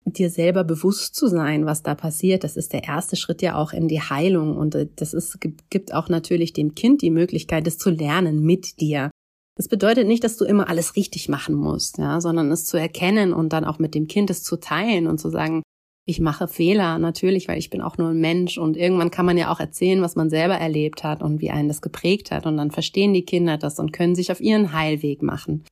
dir 0.06 0.28
selber 0.28 0.64
bewusst 0.64 1.14
zu 1.14 1.28
sein, 1.28 1.66
was 1.66 1.82
da 1.82 1.94
passiert. 1.94 2.44
Das 2.44 2.56
ist 2.56 2.72
der 2.72 2.84
erste 2.84 3.16
Schritt 3.16 3.42
ja 3.42 3.56
auch 3.56 3.72
in 3.72 3.88
die 3.88 4.00
Heilung 4.00 4.56
und 4.56 4.76
das 4.96 5.14
ist, 5.14 5.38
gibt 5.70 5.94
auch 5.94 6.08
natürlich 6.08 6.52
dem 6.52 6.74
Kind 6.74 7.02
die 7.02 7.10
Möglichkeit, 7.10 7.66
das 7.66 7.78
zu 7.78 7.90
lernen 7.90 8.42
mit 8.42 8.80
dir. 8.80 9.10
Das 9.56 9.68
bedeutet 9.68 10.08
nicht, 10.08 10.24
dass 10.24 10.36
du 10.36 10.44
immer 10.44 10.68
alles 10.68 10.96
richtig 10.96 11.28
machen 11.28 11.54
musst, 11.54 11.98
ja, 11.98 12.20
sondern 12.20 12.50
es 12.50 12.64
zu 12.66 12.76
erkennen 12.76 13.32
und 13.32 13.52
dann 13.52 13.64
auch 13.64 13.78
mit 13.78 13.94
dem 13.94 14.08
Kind 14.08 14.30
es 14.30 14.42
zu 14.42 14.56
teilen 14.56 15.06
und 15.06 15.18
zu 15.18 15.30
sagen, 15.30 15.62
ich 16.06 16.20
mache 16.20 16.48
Fehler, 16.48 16.98
natürlich, 16.98 17.48
weil 17.48 17.58
ich 17.58 17.70
bin 17.70 17.80
auch 17.80 17.96
nur 17.96 18.08
ein 18.08 18.20
Mensch 18.20 18.58
und 18.58 18.76
irgendwann 18.76 19.10
kann 19.10 19.24
man 19.24 19.38
ja 19.38 19.50
auch 19.50 19.60
erzählen, 19.60 20.02
was 20.02 20.16
man 20.16 20.28
selber 20.28 20.54
erlebt 20.54 21.02
hat 21.02 21.22
und 21.22 21.40
wie 21.40 21.50
einen 21.50 21.68
das 21.68 21.80
geprägt 21.80 22.30
hat 22.30 22.46
und 22.46 22.56
dann 22.56 22.70
verstehen 22.70 23.14
die 23.14 23.24
Kinder 23.24 23.56
das 23.56 23.78
und 23.78 23.92
können 23.92 24.14
sich 24.14 24.30
auf 24.30 24.40
ihren 24.40 24.72
Heilweg 24.72 25.22
machen. 25.22 25.64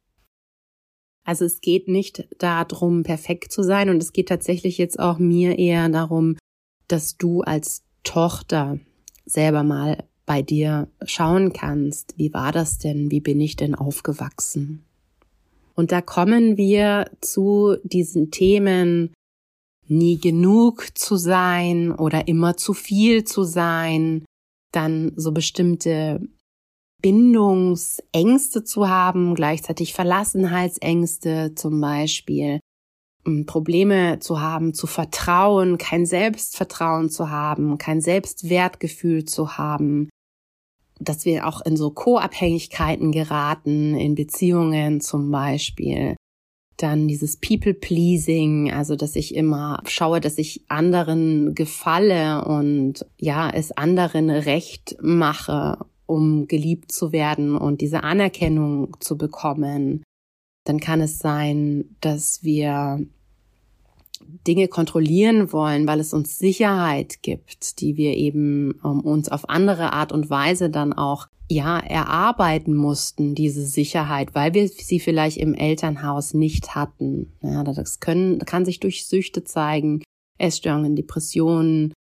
Also 1.24 1.44
es 1.44 1.60
geht 1.60 1.86
nicht 1.86 2.26
darum, 2.38 3.02
perfekt 3.02 3.52
zu 3.52 3.62
sein 3.62 3.90
und 3.90 4.02
es 4.02 4.12
geht 4.12 4.28
tatsächlich 4.28 4.78
jetzt 4.78 4.98
auch 4.98 5.18
mir 5.18 5.58
eher 5.58 5.88
darum, 5.88 6.36
dass 6.88 7.16
du 7.16 7.42
als 7.42 7.84
Tochter 8.02 8.80
selber 9.24 9.62
mal 9.62 10.04
bei 10.26 10.43
dir 10.43 10.88
schauen 11.05 11.52
kannst, 11.52 12.14
wie 12.17 12.33
war 12.33 12.52
das 12.52 12.79
denn, 12.79 13.11
wie 13.11 13.21
bin 13.21 13.41
ich 13.41 13.57
denn 13.57 13.75
aufgewachsen? 13.75 14.85
Und 15.75 15.91
da 15.91 16.00
kommen 16.00 16.57
wir 16.57 17.11
zu 17.21 17.76
diesen 17.83 18.31
Themen, 18.31 19.12
nie 19.88 20.19
genug 20.19 20.97
zu 20.97 21.17
sein 21.17 21.93
oder 21.93 22.29
immer 22.29 22.57
zu 22.57 22.73
viel 22.73 23.25
zu 23.25 23.43
sein, 23.43 24.25
dann 24.73 25.12
so 25.17 25.33
bestimmte 25.33 26.21
Bindungsängste 27.02 28.64
zu 28.64 28.88
haben, 28.88 29.35
gleichzeitig 29.35 29.93
Verlassenheitsängste 29.93 31.55
zum 31.57 31.81
Beispiel, 31.81 32.61
Probleme 33.47 34.19
zu 34.19 34.41
haben, 34.41 34.75
zu 34.75 34.87
vertrauen, 34.87 35.79
kein 35.79 36.07
Selbstvertrauen 36.07 37.09
zu 37.09 37.31
haben, 37.31 37.79
kein 37.79 38.00
Selbstwertgefühl 38.00 39.25
zu 39.25 39.57
haben, 39.57 40.09
dass 40.99 41.25
wir 41.25 41.47
auch 41.47 41.61
in 41.64 41.76
so 41.76 41.91
Co-Abhängigkeiten 41.91 43.12
geraten, 43.12 43.95
in 43.95 44.14
Beziehungen 44.14 45.00
zum 45.00 45.31
Beispiel. 45.31 46.17
Dann 46.76 47.07
dieses 47.07 47.37
People-Pleasing, 47.37 48.73
also 48.73 48.97
dass 48.97 49.14
ich 49.14 49.35
immer 49.35 49.81
schaue, 49.87 50.21
dass 50.21 50.38
ich 50.38 50.64
anderen 50.69 51.55
gefalle 51.55 52.45
und 52.45 53.07
ja, 53.19 53.50
es 53.50 53.71
anderen 53.73 54.31
recht 54.31 54.97
mache, 55.00 55.79
um 56.07 56.49
geliebt 56.49 56.91
zu 56.91 57.12
werden 57.12 57.57
und 57.57 57.81
diese 57.81 58.02
Anerkennung 58.02 58.97
zu 58.99 59.17
bekommen 59.17 60.02
dann 60.64 60.81
kann 60.81 61.00
es 61.00 61.19
sein, 61.19 61.85
dass 62.00 62.42
wir 62.42 63.04
Dinge 64.47 64.69
kontrollieren 64.69 65.52
wollen, 65.52 65.87
weil 65.87 66.00
es 66.00 66.12
uns 66.12 66.38
Sicherheit 66.38 67.23
gibt, 67.23 67.81
die 67.81 67.97
wir 67.97 68.16
eben 68.16 68.73
um, 68.83 69.00
uns 69.00 69.28
auf 69.28 69.49
andere 69.49 69.92
Art 69.92 70.12
und 70.12 70.31
Weise 70.31 70.71
dann 70.71 70.92
auch 70.92 71.26
ja 71.49 71.78
erarbeiten 71.78 72.75
mussten, 72.75 73.35
diese 73.35 73.64
Sicherheit, 73.66 74.35
weil 74.35 74.54
wir 74.54 74.69
sie 74.69 75.00
vielleicht 75.00 75.37
im 75.37 75.54
Elternhaus 75.54 76.35
nicht 76.35 76.75
hatten. 76.75 77.33
Ja, 77.42 77.62
das 77.64 78.00
können, 78.00 78.38
kann 78.40 78.64
sich 78.64 78.81
durch 78.81 79.07
Süchte 79.07 79.45
zeigen, 79.45 80.02
Essstörungen, 80.38 80.97
Depressionen, 80.97 81.92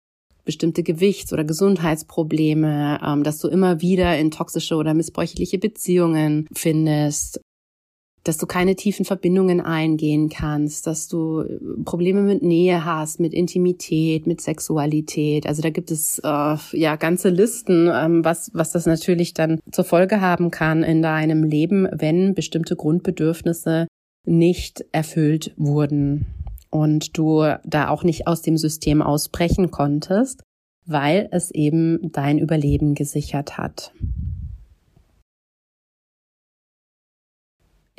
bestimmte 0.44 0.82
Gewichts- 0.82 1.32
oder 1.32 1.44
Gesundheitsprobleme, 1.44 3.00
ähm, 3.04 3.22
dass 3.24 3.38
du 3.38 3.48
immer 3.48 3.80
wieder 3.80 4.18
in 4.18 4.30
toxische 4.30 4.76
oder 4.76 4.94
missbräuchliche 4.94 5.58
Beziehungen 5.58 6.46
findest 6.52 7.40
dass 8.24 8.36
du 8.36 8.46
keine 8.46 8.76
tiefen 8.76 9.04
Verbindungen 9.04 9.60
eingehen 9.60 10.28
kannst, 10.28 10.86
dass 10.86 11.08
du 11.08 11.40
äh, 11.40 11.58
Probleme 11.84 12.22
mit 12.22 12.42
Nähe 12.42 12.84
hast, 12.84 13.20
mit 13.20 13.32
Intimität, 13.32 14.26
mit 14.26 14.40
Sexualität. 14.40 15.46
Also 15.46 15.62
da 15.62 15.70
gibt 15.70 15.90
es 15.90 16.18
äh, 16.18 16.56
ja 16.72 16.96
ganze 16.96 17.30
Listen, 17.30 17.90
ähm, 17.92 18.24
was 18.24 18.50
was 18.52 18.72
das 18.72 18.86
natürlich 18.86 19.34
dann 19.34 19.60
zur 19.72 19.84
Folge 19.84 20.20
haben 20.20 20.50
kann 20.50 20.82
in 20.82 21.02
deinem 21.02 21.44
Leben, 21.44 21.88
wenn 21.92 22.34
bestimmte 22.34 22.76
Grundbedürfnisse 22.76 23.86
nicht 24.26 24.84
erfüllt 24.92 25.54
wurden 25.56 26.26
und 26.70 27.16
du 27.16 27.42
da 27.64 27.88
auch 27.88 28.04
nicht 28.04 28.26
aus 28.26 28.42
dem 28.42 28.56
System 28.56 29.02
ausbrechen 29.02 29.70
konntest, 29.70 30.42
weil 30.86 31.28
es 31.32 31.50
eben 31.50 32.12
dein 32.12 32.38
Überleben 32.38 32.94
gesichert 32.94 33.58
hat. 33.58 33.92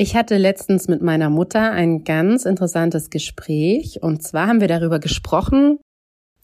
Ich 0.01 0.15
hatte 0.15 0.38
letztens 0.38 0.88
mit 0.88 1.03
meiner 1.03 1.29
Mutter 1.29 1.74
ein 1.74 2.03
ganz 2.03 2.46
interessantes 2.46 3.12
Gespräch 3.12 4.01
und 4.01 4.24
zwar 4.24 4.48
haben 4.48 4.60
wir 4.60 4.67
darüber 4.67 4.98
gesprochen, 4.98 5.77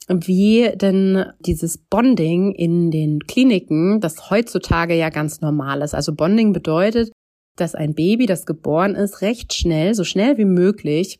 wie 0.08 0.70
denn 0.76 1.26
dieses 1.40 1.80
Bonding 1.80 2.52
in 2.52 2.92
den 2.92 3.22
Kliniken, 3.22 4.00
das 4.00 4.30
heutzutage 4.30 4.94
ja 4.94 5.10
ganz 5.10 5.42
normal 5.42 5.82
ist. 5.82 5.96
Also 5.96 6.14
Bonding 6.14 6.54
bedeutet, 6.54 7.12
dass 7.56 7.74
ein 7.74 7.96
Baby, 7.96 8.28
das 8.28 8.46
geboren 8.46 8.94
ist, 8.94 9.24
recht 9.24 9.56
schnell, 9.56 9.96
so 9.96 10.04
schnell 10.04 10.38
wie 10.38 10.46
möglich 10.46 11.18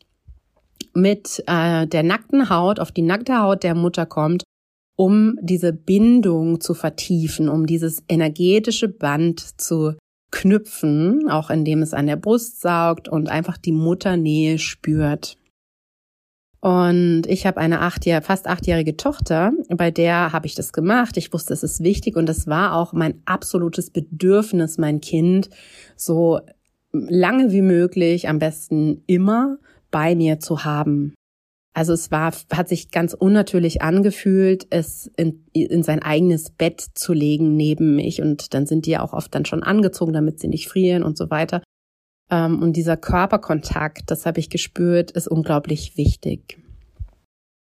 mit 0.94 1.42
äh, 1.48 1.88
der 1.88 2.04
nackten 2.04 2.50
Haut 2.50 2.78
auf 2.78 2.92
die 2.92 3.02
nackte 3.02 3.40
Haut 3.40 3.64
der 3.64 3.74
Mutter 3.74 4.06
kommt, 4.06 4.44
um 4.96 5.34
diese 5.42 5.72
Bindung 5.72 6.60
zu 6.60 6.74
vertiefen, 6.74 7.48
um 7.48 7.66
dieses 7.66 8.04
energetische 8.08 8.86
Band 8.86 9.60
zu 9.60 9.94
knüpfen, 10.30 11.28
auch 11.30 11.50
indem 11.50 11.82
es 11.82 11.94
an 11.94 12.06
der 12.06 12.16
Brust 12.16 12.60
saugt 12.60 13.08
und 13.08 13.28
einfach 13.28 13.56
die 13.56 13.72
Mutternähe 13.72 14.58
spürt. 14.58 15.36
Und 16.60 17.22
ich 17.26 17.46
habe 17.46 17.58
eine 17.58 17.80
acht, 17.80 18.04
fast 18.22 18.48
achtjährige 18.48 18.96
Tochter, 18.96 19.52
bei 19.68 19.92
der 19.92 20.32
habe 20.32 20.46
ich 20.46 20.56
das 20.56 20.72
gemacht. 20.72 21.16
Ich 21.16 21.32
wusste, 21.32 21.54
es 21.54 21.62
ist 21.62 21.82
wichtig 21.84 22.16
und 22.16 22.28
es 22.28 22.48
war 22.48 22.74
auch 22.74 22.92
mein 22.92 23.22
absolutes 23.26 23.90
Bedürfnis, 23.90 24.76
mein 24.76 25.00
Kind 25.00 25.50
so 25.94 26.40
lange 26.92 27.52
wie 27.52 27.62
möglich, 27.62 28.28
am 28.28 28.40
besten 28.40 29.04
immer 29.06 29.58
bei 29.90 30.16
mir 30.16 30.40
zu 30.40 30.64
haben. 30.64 31.14
Also 31.74 31.92
es 31.92 32.10
war, 32.10 32.32
hat 32.52 32.68
sich 32.68 32.90
ganz 32.90 33.14
unnatürlich 33.14 33.82
angefühlt, 33.82 34.66
es 34.70 35.10
in, 35.16 35.44
in 35.52 35.82
sein 35.82 36.02
eigenes 36.02 36.50
Bett 36.50 36.80
zu 36.94 37.12
legen 37.12 37.56
neben 37.56 37.94
mich. 37.94 38.20
Und 38.20 38.52
dann 38.54 38.66
sind 38.66 38.86
die 38.86 38.90
ja 38.90 39.02
auch 39.02 39.12
oft 39.12 39.34
dann 39.34 39.44
schon 39.44 39.62
angezogen, 39.62 40.12
damit 40.12 40.40
sie 40.40 40.48
nicht 40.48 40.68
frieren 40.68 41.02
und 41.02 41.16
so 41.16 41.30
weiter. 41.30 41.62
Ähm, 42.30 42.62
und 42.62 42.76
dieser 42.76 42.96
Körperkontakt, 42.96 44.10
das 44.10 44.26
habe 44.26 44.40
ich 44.40 44.50
gespürt, 44.50 45.10
ist 45.12 45.28
unglaublich 45.28 45.96
wichtig. 45.96 46.58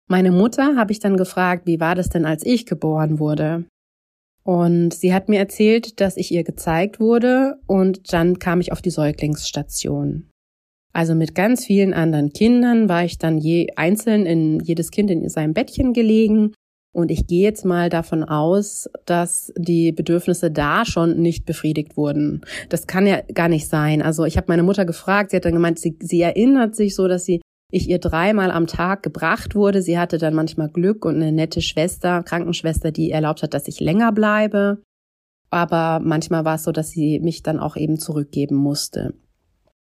Meine 0.07 0.31
Mutter 0.31 0.75
habe 0.75 0.91
ich 0.91 0.99
dann 0.99 1.15
gefragt, 1.15 1.67
wie 1.67 1.79
war 1.79 1.95
das 1.95 2.09
denn, 2.09 2.25
als 2.25 2.45
ich 2.45 2.65
geboren 2.65 3.19
wurde? 3.19 3.65
Und 4.43 4.93
sie 4.93 5.13
hat 5.13 5.29
mir 5.29 5.37
erzählt, 5.37 6.01
dass 6.01 6.17
ich 6.17 6.31
ihr 6.31 6.43
gezeigt 6.43 6.99
wurde 6.99 7.59
und 7.67 8.11
dann 8.11 8.39
kam 8.39 8.59
ich 8.59 8.71
auf 8.71 8.81
die 8.81 8.89
Säuglingsstation. 8.89 10.30
Also 10.93 11.15
mit 11.15 11.35
ganz 11.35 11.65
vielen 11.65 11.93
anderen 11.93 12.33
Kindern 12.33 12.89
war 12.89 13.05
ich 13.05 13.17
dann 13.17 13.37
je 13.37 13.67
einzeln 13.75 14.25
in 14.25 14.59
jedes 14.59 14.91
Kind 14.91 15.09
in 15.09 15.27
seinem 15.29 15.53
Bettchen 15.53 15.93
gelegen. 15.93 16.53
Und 16.93 17.09
ich 17.09 17.25
gehe 17.25 17.43
jetzt 17.43 17.63
mal 17.63 17.89
davon 17.89 18.25
aus, 18.25 18.89
dass 19.05 19.53
die 19.57 19.93
Bedürfnisse 19.93 20.51
da 20.51 20.83
schon 20.83 21.21
nicht 21.21 21.45
befriedigt 21.45 21.95
wurden. 21.95 22.41
Das 22.67 22.85
kann 22.85 23.07
ja 23.07 23.21
gar 23.33 23.47
nicht 23.47 23.67
sein. 23.67 24.01
Also 24.01 24.25
ich 24.25 24.35
habe 24.35 24.47
meine 24.49 24.63
Mutter 24.63 24.83
gefragt, 24.83 25.31
sie 25.31 25.37
hat 25.37 25.45
dann 25.45 25.53
gemeint, 25.53 25.79
sie, 25.79 25.97
sie 26.01 26.21
erinnert 26.21 26.75
sich 26.75 26.95
so, 26.95 27.07
dass 27.07 27.23
sie 27.23 27.39
ich 27.71 27.89
ihr 27.89 27.99
dreimal 27.99 28.51
am 28.51 28.67
Tag 28.67 29.01
gebracht 29.01 29.55
wurde. 29.55 29.81
Sie 29.81 29.97
hatte 29.97 30.17
dann 30.17 30.33
manchmal 30.33 30.67
Glück 30.67 31.05
und 31.05 31.15
eine 31.15 31.31
nette 31.31 31.61
Schwester, 31.61 32.21
Krankenschwester, 32.21 32.91
die 32.91 33.11
erlaubt 33.11 33.41
hat, 33.41 33.53
dass 33.53 33.69
ich 33.69 33.79
länger 33.79 34.11
bleibe. 34.11 34.83
Aber 35.49 36.01
manchmal 36.03 36.43
war 36.43 36.55
es 36.55 36.63
so, 36.63 36.73
dass 36.73 36.89
sie 36.89 37.19
mich 37.19 37.43
dann 37.43 37.59
auch 37.59 37.77
eben 37.77 37.97
zurückgeben 37.97 38.55
musste. 38.55 39.13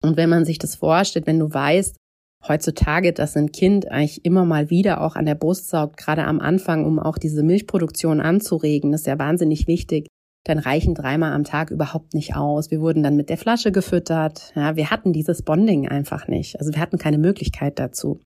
Und 0.04 0.18
wenn 0.18 0.30
man 0.30 0.46
sich 0.46 0.60
das 0.60 0.76
vorstellt, 0.76 1.28
wenn 1.28 1.40
du 1.40 1.54
weißt, 1.54 1.98
heutzutage, 2.48 3.14
dass 3.14 3.36
ein 3.36 3.52
Kind 3.52 3.90
eigentlich 3.92 4.24
immer 4.26 4.46
mal 4.46 4.70
wieder 4.70 5.02
auch 5.02 5.16
an 5.16 5.26
der 5.26 5.36
Brust 5.36 5.70
saugt, 5.70 5.98
gerade 5.98 6.26
am 6.26 6.40
Anfang, 6.40 6.86
um 6.86 7.00
auch 7.00 7.18
diese 7.18 7.44
Milchproduktion 7.44 8.22
anzuregen, 8.22 8.92
das 8.92 9.02
ist 9.02 9.08
ja 9.08 9.20
wahnsinnig 9.20 9.68
wichtig, 9.68 10.08
dann 10.46 10.60
reichen 10.60 10.94
dreimal 10.94 11.34
am 11.34 11.44
Tag 11.44 11.72
überhaupt 11.72 12.14
nicht 12.14 12.36
aus. 12.36 12.70
Wir 12.70 12.80
wurden 12.80 13.02
dann 13.02 13.16
mit 13.16 13.30
der 13.30 13.38
Flasche 13.38 13.72
gefüttert. 13.72 14.54
Ja, 14.56 14.76
wir 14.76 14.92
hatten 14.92 15.12
dieses 15.12 15.42
Bonding 15.42 15.88
einfach 15.88 16.28
nicht. 16.28 16.60
Also 16.60 16.72
wir 16.74 16.82
hatten 16.82 17.00
keine 17.00 17.18
Möglichkeit 17.18 17.80
dazu. 17.80 18.22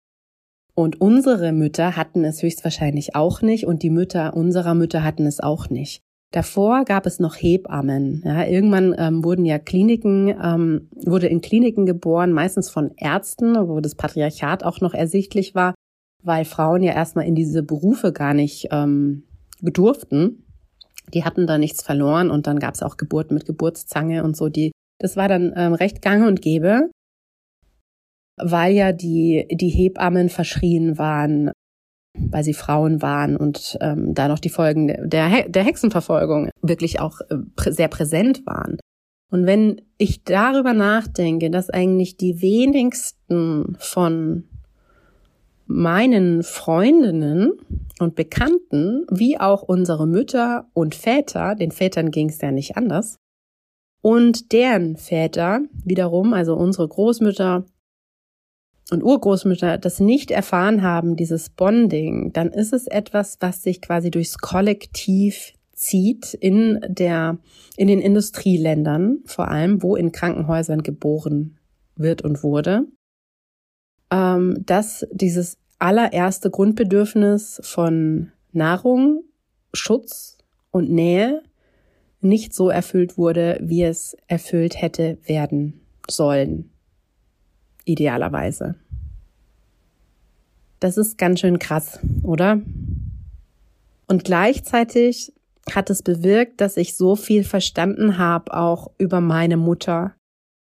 Und 0.75 0.99
unsere 0.99 1.53
Mütter 1.53 1.95
hatten 1.95 2.25
es 2.25 2.43
höchstwahrscheinlich 2.43 3.15
auch 3.15 3.41
nicht 3.41 3.65
und 3.65 3.83
die 3.83 3.89
Mütter 3.89 4.33
unserer 4.35 4.75
Mütter 4.75 5.03
hatten 5.03 5.25
es 5.25 5.39
auch 5.39 5.69
nicht. 5.69 6.01
Davor 6.31 6.85
gab 6.85 7.07
es 7.07 7.19
noch 7.19 7.35
Hebammen. 7.35 8.21
Ja, 8.23 8.45
irgendwann 8.45 8.93
ähm, 8.97 9.23
wurden 9.23 9.45
ja 9.45 9.57
Kliniken, 9.57 10.27
ähm, 10.27 10.89
wurde 11.05 11.27
in 11.27 11.41
Kliniken 11.41 11.87
geboren, 11.87 12.33
meistens 12.33 12.69
von 12.69 12.91
Ärzten, 12.97 13.55
wo 13.67 13.79
das 13.79 13.95
Patriarchat 13.95 14.63
auch 14.63 14.79
noch 14.79 14.93
ersichtlich 14.93 15.55
war, 15.55 15.73
weil 16.23 16.45
Frauen 16.45 16.83
ja 16.83 16.93
erstmal 16.93 17.25
in 17.25 17.33
diese 17.33 17.63
Berufe 17.63 18.13
gar 18.13 18.35
nicht 18.35 18.67
ähm, 18.71 19.23
durften. 19.61 20.45
Die 21.15 21.23
hatten 21.23 21.47
da 21.47 21.57
nichts 21.57 21.81
verloren 21.81 22.29
und 22.29 22.45
dann 22.45 22.59
gab 22.59 22.75
es 22.75 22.83
auch 22.83 22.97
Geburten 22.97 23.33
mit 23.33 23.47
Geburtszange 23.47 24.23
und 24.23 24.37
so. 24.37 24.49
Die, 24.49 24.71
das 24.99 25.17
war 25.17 25.27
dann 25.27 25.51
ähm, 25.55 25.73
recht 25.73 26.03
gang 26.03 26.27
und 26.27 26.43
gäbe, 26.43 26.91
weil 28.37 28.73
ja 28.73 28.91
die 28.91 29.47
die 29.49 29.69
Hebammen 29.69 30.29
verschrien 30.29 30.99
waren 30.99 31.51
weil 32.29 32.43
sie 32.43 32.53
Frauen 32.53 33.01
waren 33.01 33.35
und 33.35 33.77
ähm, 33.81 34.13
da 34.13 34.27
noch 34.27 34.39
die 34.39 34.49
Folgen 34.49 35.09
der, 35.09 35.49
der 35.49 35.63
Hexenverfolgung 35.63 36.49
wirklich 36.61 36.99
auch 36.99 37.21
äh, 37.29 37.37
prä 37.55 37.71
sehr 37.71 37.87
präsent 37.87 38.45
waren. 38.45 38.77
Und 39.31 39.45
wenn 39.45 39.81
ich 39.97 40.23
darüber 40.23 40.73
nachdenke, 40.73 41.49
dass 41.51 41.69
eigentlich 41.69 42.17
die 42.17 42.41
wenigsten 42.41 43.75
von 43.79 44.45
meinen 45.67 46.41
Freundinnen 46.41 47.51
und 47.99 48.15
Bekannten, 48.15 49.05
wie 49.11 49.39
auch 49.39 49.61
unsere 49.61 50.07
Mütter 50.07 50.67
und 50.73 50.95
Väter, 50.95 51.53
den 51.53 51.71
Vätern 51.71 52.09
ging 52.09 52.29
es 52.29 52.41
ja 52.41 52.51
nicht 52.51 52.75
anders, 52.75 53.17
und 54.01 54.51
deren 54.51 54.95
Väter 54.95 55.61
wiederum, 55.83 56.33
also 56.33 56.55
unsere 56.55 56.87
Großmütter 56.87 57.65
und 58.91 59.03
Urgroßmütter 59.03 59.77
das 59.77 59.99
nicht 59.99 60.31
erfahren 60.31 60.81
haben, 60.81 61.15
dieses 61.15 61.49
Bonding, 61.49 62.33
dann 62.33 62.49
ist 62.49 62.73
es 62.73 62.87
etwas, 62.87 63.37
was 63.39 63.63
sich 63.63 63.81
quasi 63.81 64.11
durchs 64.11 64.37
Kollektiv 64.37 65.53
zieht 65.73 66.33
in 66.33 66.79
der, 66.87 67.37
in 67.77 67.87
den 67.87 67.99
Industrieländern, 67.99 69.19
vor 69.25 69.47
allem, 69.47 69.81
wo 69.81 69.95
in 69.95 70.11
Krankenhäusern 70.11 70.83
geboren 70.83 71.57
wird 71.95 72.21
und 72.21 72.43
wurde, 72.43 72.85
ähm, 74.11 74.57
dass 74.65 75.05
dieses 75.11 75.57
allererste 75.77 76.49
Grundbedürfnis 76.49 77.61
von 77.63 78.31
Nahrung, 78.51 79.23
Schutz 79.73 80.37
und 80.71 80.89
Nähe 80.89 81.43
nicht 82.21 82.53
so 82.53 82.69
erfüllt 82.69 83.17
wurde, 83.17 83.59
wie 83.61 83.83
es 83.83 84.17
erfüllt 84.27 84.81
hätte 84.81 85.17
werden 85.25 85.81
sollen 86.09 86.71
idealerweise. 87.89 88.75
Das 90.79 90.97
ist 90.97 91.17
ganz 91.17 91.41
schön 91.41 91.59
krass, 91.59 91.99
oder? 92.23 92.61
Und 94.07 94.23
gleichzeitig 94.23 95.33
hat 95.75 95.89
es 95.89 96.01
bewirkt, 96.01 96.61
dass 96.61 96.77
ich 96.77 96.95
so 96.95 97.15
viel 97.15 97.43
verstanden 97.43 98.17
habe, 98.17 98.53
auch 98.53 98.91
über 98.97 99.21
meine 99.21 99.57
Mutter. 99.57 100.15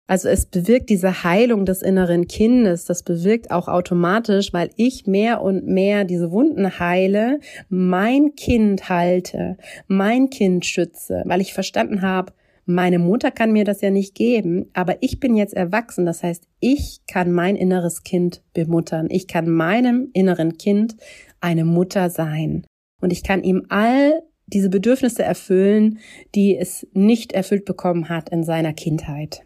Also 0.09 0.29
es 0.29 0.47
bewirkt 0.47 0.91
diese 0.91 1.23
Heilung 1.23 1.65
des 1.65 1.83
inneren 1.83 2.27
Kindes, 2.27 2.85
das 2.85 3.05
bewirkt 3.05 3.53
auch 3.53 3.69
automatisch, 3.69 4.53
weil 4.53 4.71
ich 4.75 5.07
mehr 5.07 5.41
und 5.41 5.69
mehr 5.69 6.05
diese 6.05 6.33
Wunden 6.33 6.81
heile, 6.81 7.39
mein 7.69 8.35
Kind 8.35 8.89
halte, 8.89 9.57
mein 9.87 10.29
Kind 10.29 10.67
schütze, 10.67 11.23
weil 11.27 11.41
ich 11.41 11.55
verstanden 11.55 12.03
habe, 12.03 12.33
meine 12.75 12.99
Mutter 12.99 13.31
kann 13.31 13.53
mir 13.53 13.65
das 13.65 13.81
ja 13.81 13.91
nicht 13.91 14.15
geben, 14.15 14.71
aber 14.73 15.03
ich 15.03 15.21
bin 15.21 15.37
jetzt 15.37 15.55
erwachsen. 15.55 16.07
Das 16.07 16.23
heißt, 16.23 16.45
ich 16.61 17.01
kann 17.07 17.33
mein 17.33 17.57
inneres 17.57 18.03
Kind 18.03 18.43
bemuttern. 18.53 19.09
Ich 19.11 19.29
kann 19.29 19.49
meinem 19.49 20.11
inneren 20.13 20.59
Kind 20.59 20.97
eine 21.41 21.65
Mutter 21.65 22.11
sein. 22.11 22.67
Und 23.01 23.13
ich 23.13 23.23
kann 23.23 23.43
ihm 23.43 23.67
all 23.69 24.23
diese 24.47 24.69
Bedürfnisse 24.69 25.23
erfüllen, 25.23 25.99
die 26.35 26.57
es 26.57 26.87
nicht 26.93 27.33
erfüllt 27.33 27.65
bekommen 27.65 28.09
hat 28.09 28.29
in 28.31 28.43
seiner 28.43 28.73
Kindheit. 28.73 29.45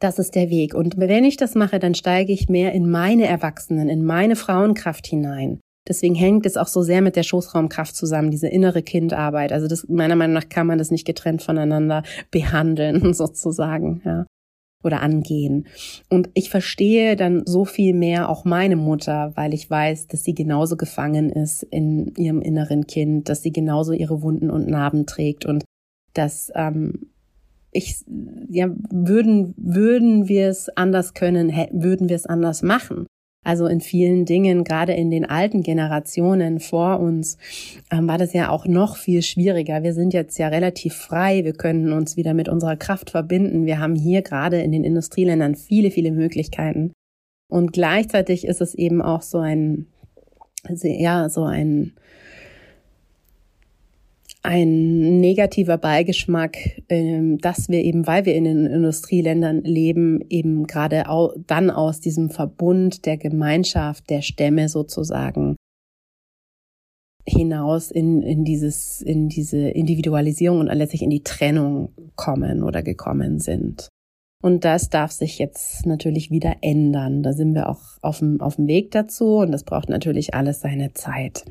Das 0.00 0.18
ist 0.18 0.34
der 0.34 0.50
Weg. 0.50 0.74
Und 0.74 0.98
wenn 0.98 1.24
ich 1.24 1.36
das 1.36 1.54
mache, 1.54 1.78
dann 1.78 1.94
steige 1.94 2.32
ich 2.32 2.48
mehr 2.48 2.72
in 2.72 2.90
meine 2.90 3.26
Erwachsenen, 3.26 3.88
in 3.88 4.04
meine 4.04 4.36
Frauenkraft 4.36 5.06
hinein. 5.06 5.60
Deswegen 5.86 6.14
hängt 6.14 6.46
es 6.46 6.56
auch 6.56 6.66
so 6.66 6.82
sehr 6.82 7.02
mit 7.02 7.14
der 7.14 7.22
Schoßraumkraft 7.22 7.94
zusammen, 7.94 8.30
diese 8.30 8.48
innere 8.48 8.82
Kindarbeit. 8.82 9.52
Also 9.52 9.68
das, 9.68 9.86
meiner 9.88 10.16
Meinung 10.16 10.34
nach 10.34 10.48
kann 10.48 10.66
man 10.66 10.78
das 10.78 10.90
nicht 10.90 11.06
getrennt 11.06 11.42
voneinander 11.42 12.02
behandeln, 12.30 13.12
sozusagen, 13.14 14.00
ja. 14.04 14.26
Oder 14.82 15.00
angehen. 15.00 15.66
Und 16.10 16.28
ich 16.34 16.50
verstehe 16.50 17.16
dann 17.16 17.46
so 17.46 17.64
viel 17.64 17.94
mehr 17.94 18.28
auch 18.28 18.44
meine 18.44 18.76
Mutter, 18.76 19.32
weil 19.34 19.54
ich 19.54 19.70
weiß, 19.70 20.08
dass 20.08 20.24
sie 20.24 20.34
genauso 20.34 20.76
gefangen 20.76 21.30
ist 21.30 21.62
in 21.62 22.12
ihrem 22.16 22.42
inneren 22.42 22.86
Kind, 22.86 23.30
dass 23.30 23.42
sie 23.42 23.50
genauso 23.50 23.92
ihre 23.92 24.20
Wunden 24.20 24.50
und 24.50 24.68
Narben 24.68 25.06
trägt 25.06 25.46
und 25.46 25.64
dass 26.12 26.52
ähm, 26.54 27.06
ich 27.72 28.04
ja 28.50 28.68
würden 28.90 29.54
würden 29.56 30.28
wir 30.28 30.48
es 30.48 30.68
anders 30.68 31.14
können, 31.14 31.50
würden 31.72 32.10
wir 32.10 32.16
es 32.16 32.26
anders 32.26 32.62
machen. 32.62 33.06
Also 33.44 33.66
in 33.66 33.80
vielen 33.80 34.24
Dingen, 34.24 34.64
gerade 34.64 34.94
in 34.94 35.10
den 35.10 35.24
alten 35.24 35.62
Generationen 35.62 36.58
vor 36.58 36.98
uns, 36.98 37.36
ähm, 37.92 38.08
war 38.08 38.18
das 38.18 38.32
ja 38.32 38.48
auch 38.48 38.66
noch 38.66 38.96
viel 38.96 39.22
schwieriger. 39.22 39.82
Wir 39.82 39.94
sind 39.94 40.14
jetzt 40.14 40.38
ja 40.38 40.48
relativ 40.48 40.94
frei. 40.94 41.44
Wir 41.44 41.52
können 41.52 41.92
uns 41.92 42.16
wieder 42.16 42.34
mit 42.34 42.48
unserer 42.48 42.76
Kraft 42.76 43.10
verbinden. 43.10 43.66
Wir 43.66 43.78
haben 43.78 43.94
hier 43.94 44.22
gerade 44.22 44.60
in 44.62 44.72
den 44.72 44.82
Industrieländern 44.82 45.54
viele, 45.54 45.90
viele 45.90 46.10
Möglichkeiten. 46.10 46.92
Und 47.50 47.72
gleichzeitig 47.72 48.46
ist 48.46 48.60
es 48.60 48.74
eben 48.74 49.02
auch 49.02 49.22
so 49.22 49.38
ein, 49.38 49.86
ja, 50.68 51.28
so 51.28 51.44
ein, 51.44 51.92
ein 54.44 55.20
negativer 55.20 55.78
Beigeschmack, 55.78 56.82
ähm, 56.90 57.38
dass 57.38 57.70
wir 57.70 57.82
eben, 57.82 58.06
weil 58.06 58.26
wir 58.26 58.34
in 58.34 58.44
den 58.44 58.66
Industrieländern 58.66 59.62
leben, 59.62 60.20
eben 60.28 60.66
gerade 60.66 61.04
dann 61.46 61.70
aus 61.70 62.00
diesem 62.00 62.28
Verbund 62.28 63.06
der 63.06 63.16
Gemeinschaft, 63.16 64.10
der 64.10 64.20
Stämme 64.20 64.68
sozusagen 64.68 65.56
hinaus 67.26 67.90
in, 67.90 68.20
in 68.20 68.44
dieses, 68.44 69.00
in 69.00 69.30
diese 69.30 69.70
Individualisierung 69.70 70.60
und 70.60 70.66
letztlich 70.66 71.02
in 71.02 71.10
die 71.10 71.22
Trennung 71.22 71.94
kommen 72.14 72.62
oder 72.62 72.82
gekommen 72.82 73.38
sind. 73.40 73.88
Und 74.42 74.66
das 74.66 74.90
darf 74.90 75.10
sich 75.10 75.38
jetzt 75.38 75.86
natürlich 75.86 76.30
wieder 76.30 76.56
ändern. 76.60 77.22
Da 77.22 77.32
sind 77.32 77.54
wir 77.54 77.70
auch 77.70 77.80
auf 78.02 78.18
dem, 78.18 78.42
auf 78.42 78.56
dem 78.56 78.66
Weg 78.66 78.90
dazu 78.90 79.38
und 79.38 79.52
das 79.52 79.64
braucht 79.64 79.88
natürlich 79.88 80.34
alles 80.34 80.60
seine 80.60 80.92
Zeit. 80.92 81.46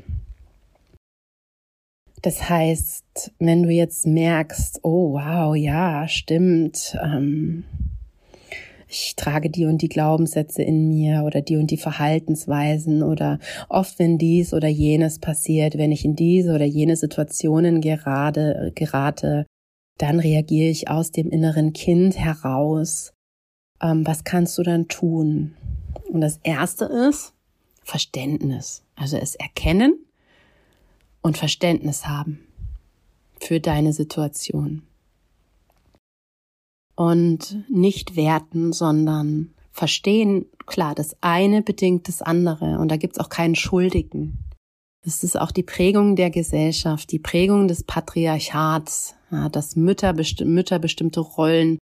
Das 2.24 2.48
heißt, 2.48 3.32
wenn 3.38 3.64
du 3.64 3.68
jetzt 3.68 4.06
merkst, 4.06 4.80
oh 4.82 5.12
wow, 5.12 5.54
ja, 5.54 6.08
stimmt, 6.08 6.96
ähm, 7.04 7.64
ich 8.88 9.14
trage 9.14 9.50
die 9.50 9.66
und 9.66 9.82
die 9.82 9.90
Glaubenssätze 9.90 10.62
in 10.62 10.88
mir 10.88 11.24
oder 11.24 11.42
die 11.42 11.58
und 11.58 11.70
die 11.70 11.76
Verhaltensweisen 11.76 13.02
oder 13.02 13.40
oft, 13.68 13.98
wenn 13.98 14.16
dies 14.16 14.54
oder 14.54 14.68
jenes 14.68 15.18
passiert, 15.18 15.76
wenn 15.76 15.92
ich 15.92 16.06
in 16.06 16.16
diese 16.16 16.54
oder 16.54 16.64
jene 16.64 16.96
Situationen 16.96 17.82
gerade 17.82 18.72
gerate, 18.74 19.44
dann 19.98 20.18
reagiere 20.18 20.70
ich 20.70 20.88
aus 20.88 21.10
dem 21.10 21.28
inneren 21.28 21.74
Kind 21.74 22.16
heraus. 22.18 23.12
Ähm, 23.82 24.06
was 24.06 24.24
kannst 24.24 24.56
du 24.56 24.62
dann 24.62 24.88
tun? 24.88 25.56
Und 26.10 26.22
das 26.22 26.40
erste 26.42 26.86
ist 26.86 27.34
Verständnis. 27.82 28.82
Also 28.96 29.18
es 29.18 29.34
erkennen, 29.34 29.98
und 31.24 31.38
Verständnis 31.38 32.06
haben 32.06 32.38
für 33.40 33.58
deine 33.58 33.92
Situation. 33.92 34.82
Und 36.94 37.64
nicht 37.68 38.14
werten, 38.14 38.72
sondern 38.72 39.54
verstehen, 39.72 40.44
klar, 40.66 40.94
das 40.94 41.16
eine 41.22 41.62
bedingt 41.62 42.06
das 42.06 42.22
andere 42.22 42.78
und 42.78 42.88
da 42.88 42.96
gibt's 42.96 43.18
auch 43.18 43.30
keinen 43.30 43.56
Schuldigen. 43.56 44.38
Das 45.02 45.24
ist 45.24 45.38
auch 45.38 45.50
die 45.50 45.64
Prägung 45.64 46.14
der 46.14 46.30
Gesellschaft, 46.30 47.10
die 47.10 47.18
Prägung 47.18 47.68
des 47.68 47.82
Patriarchats, 47.82 49.16
ja, 49.30 49.48
dass 49.48 49.76
Mütter, 49.76 50.12
besti 50.12 50.44
Mütter 50.44 50.78
bestimmte 50.78 51.20
Rollen 51.20 51.78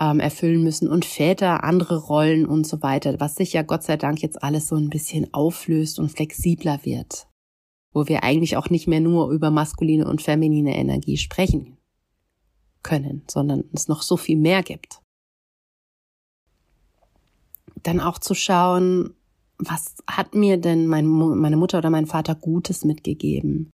ähm, 0.00 0.20
erfüllen 0.20 0.62
müssen 0.62 0.88
und 0.88 1.04
Väter 1.04 1.64
andere 1.64 1.98
Rollen 1.98 2.46
und 2.46 2.66
so 2.66 2.82
weiter, 2.82 3.18
was 3.18 3.34
sich 3.34 3.52
ja 3.52 3.62
Gott 3.62 3.82
sei 3.82 3.96
Dank 3.96 4.22
jetzt 4.22 4.42
alles 4.42 4.68
so 4.68 4.76
ein 4.76 4.90
bisschen 4.90 5.34
auflöst 5.34 5.98
und 5.98 6.10
flexibler 6.10 6.80
wird 6.84 7.25
wo 7.96 8.08
wir 8.08 8.22
eigentlich 8.22 8.58
auch 8.58 8.68
nicht 8.68 8.86
mehr 8.86 9.00
nur 9.00 9.30
über 9.30 9.50
maskuline 9.50 10.06
und 10.06 10.20
feminine 10.20 10.76
Energie 10.76 11.16
sprechen 11.16 11.78
können, 12.82 13.22
sondern 13.26 13.64
es 13.72 13.88
noch 13.88 14.02
so 14.02 14.18
viel 14.18 14.36
mehr 14.36 14.62
gibt. 14.62 15.00
Dann 17.82 18.00
auch 18.00 18.18
zu 18.18 18.34
schauen, 18.34 19.14
was 19.56 19.94
hat 20.06 20.34
mir 20.34 20.58
denn 20.58 20.86
mein, 20.86 21.06
meine 21.06 21.56
Mutter 21.56 21.78
oder 21.78 21.88
mein 21.88 22.04
Vater 22.04 22.34
Gutes 22.34 22.84
mitgegeben? 22.84 23.70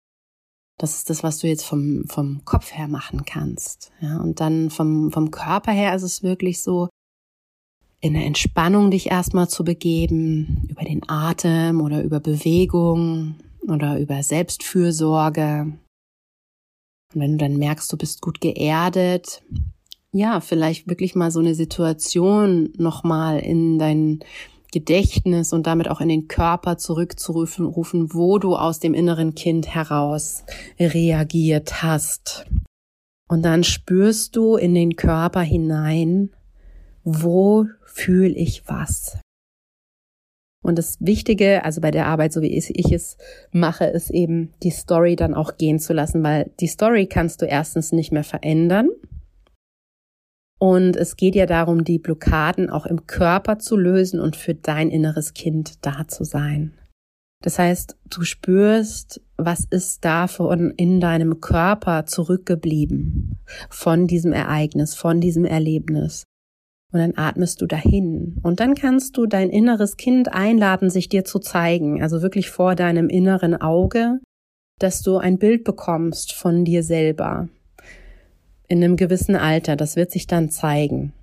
Das 0.77 0.95
ist 0.95 1.09
das, 1.09 1.21
was 1.21 1.39
du 1.39 1.47
jetzt 1.47 1.65
vom, 1.65 2.05
vom 2.07 2.45
Kopf 2.45 2.71
her 2.71 2.87
machen 2.87 3.25
kannst. 3.25 3.91
Ja, 3.99 4.21
und 4.21 4.39
dann 4.39 4.69
vom, 4.69 5.11
vom 5.11 5.31
Körper 5.31 5.73
her 5.73 5.93
ist 5.93 6.03
es 6.03 6.23
wirklich 6.23 6.61
so, 6.61 6.87
in 7.99 8.13
der 8.13 8.25
Entspannung 8.25 8.89
dich 8.89 9.11
erstmal 9.11 9.49
zu 9.49 9.65
begeben, 9.65 10.65
über 10.69 10.83
den 10.85 11.01
Atem 11.09 11.81
oder 11.81 12.03
über 12.03 12.21
Bewegung, 12.21 13.35
oder 13.67 13.99
über 13.99 14.21
Selbstfürsorge. 14.23 15.73
Und 17.13 17.21
wenn 17.21 17.31
du 17.33 17.37
dann 17.37 17.57
merkst, 17.57 17.91
du 17.91 17.97
bist 17.97 18.21
gut 18.21 18.41
geerdet, 18.41 19.43
ja, 20.11 20.41
vielleicht 20.41 20.87
wirklich 20.87 21.15
mal 21.15 21.31
so 21.31 21.39
eine 21.39 21.55
Situation 21.55 22.71
nochmal 22.77 23.39
in 23.39 23.79
dein 23.79 24.19
Gedächtnis 24.71 25.53
und 25.53 25.67
damit 25.67 25.87
auch 25.89 26.01
in 26.01 26.09
den 26.09 26.27
Körper 26.27 26.77
zurückzurufen, 26.77 27.65
rufen, 27.65 28.13
wo 28.13 28.39
du 28.39 28.55
aus 28.55 28.79
dem 28.79 28.93
inneren 28.93 29.35
Kind 29.35 29.67
heraus 29.67 30.43
reagiert 30.79 31.83
hast. 31.83 32.45
Und 33.29 33.43
dann 33.43 33.63
spürst 33.63 34.35
du 34.35 34.55
in 34.55 34.75
den 34.75 34.95
Körper 34.95 35.41
hinein, 35.41 36.31
wo 37.03 37.67
fühle 37.85 38.35
ich 38.35 38.67
was? 38.67 39.17
Und 40.63 40.79
das 40.79 40.97
Wichtige, 41.01 41.63
also 41.65 41.81
bei 41.81 41.91
der 41.91 42.07
Arbeit, 42.07 42.33
so 42.33 42.41
wie 42.41 42.57
ich 42.57 42.91
es 42.91 43.17
mache, 43.51 43.85
ist 43.85 44.09
eben 44.09 44.53
die 44.63 44.71
Story 44.71 45.15
dann 45.15 45.35
auch 45.35 45.57
gehen 45.57 45.77
zu 45.77 45.93
lassen, 45.93 46.23
weil 46.23 46.51
die 46.59 46.67
Story 46.67 47.05
kannst 47.05 47.41
du 47.41 47.45
erstens 47.45 47.91
nicht 47.91 48.11
mehr 48.11 48.23
verändern. 48.23 48.89
Und 50.59 50.95
es 50.95 51.17
geht 51.17 51.35
ja 51.35 51.45
darum, 51.45 51.83
die 51.83 51.99
Blockaden 51.99 52.69
auch 52.69 52.85
im 52.85 53.05
Körper 53.05 53.59
zu 53.59 53.75
lösen 53.75 54.21
und 54.21 54.37
für 54.37 54.55
dein 54.55 54.89
inneres 54.89 55.33
Kind 55.33 55.85
da 55.85 56.07
zu 56.07 56.23
sein. 56.23 56.73
Das 57.41 57.59
heißt, 57.59 57.97
du 58.09 58.23
spürst, 58.23 59.21
was 59.35 59.65
ist 59.69 60.05
davon 60.05 60.71
in 60.77 61.01
deinem 61.01 61.41
Körper 61.41 62.05
zurückgeblieben 62.05 63.37
von 63.69 64.07
diesem 64.07 64.31
Ereignis, 64.31 64.95
von 64.95 65.19
diesem 65.19 65.43
Erlebnis. 65.43 66.23
Und 66.93 66.99
dann 66.99 67.13
atmest 67.17 67.59
du 67.59 67.65
dahin. 67.65 68.39
Und 68.43 68.59
dann 68.59 68.75
kannst 68.75 69.17
du 69.17 69.25
dein 69.25 69.49
inneres 69.49 69.97
Kind 69.97 70.31
einladen, 70.31 70.91
sich 70.91 71.09
dir 71.09 71.25
zu 71.25 71.39
zeigen. 71.39 72.03
Also 72.03 72.21
wirklich 72.21 72.51
vor 72.51 72.75
deinem 72.75 73.09
inneren 73.09 73.59
Auge, 73.59 74.19
dass 74.79 75.01
du 75.01 75.17
ein 75.17 75.39
Bild 75.39 75.63
bekommst 75.63 76.33
von 76.33 76.63
dir 76.65 76.83
selber. 76.83 77.49
In 78.67 78.83
einem 78.83 78.95
gewissen 78.95 79.35
Alter. 79.35 79.75
Das 79.75 79.95
wird 79.95 80.11
sich 80.11 80.27
dann 80.27 80.51
zeigen. 80.51 81.13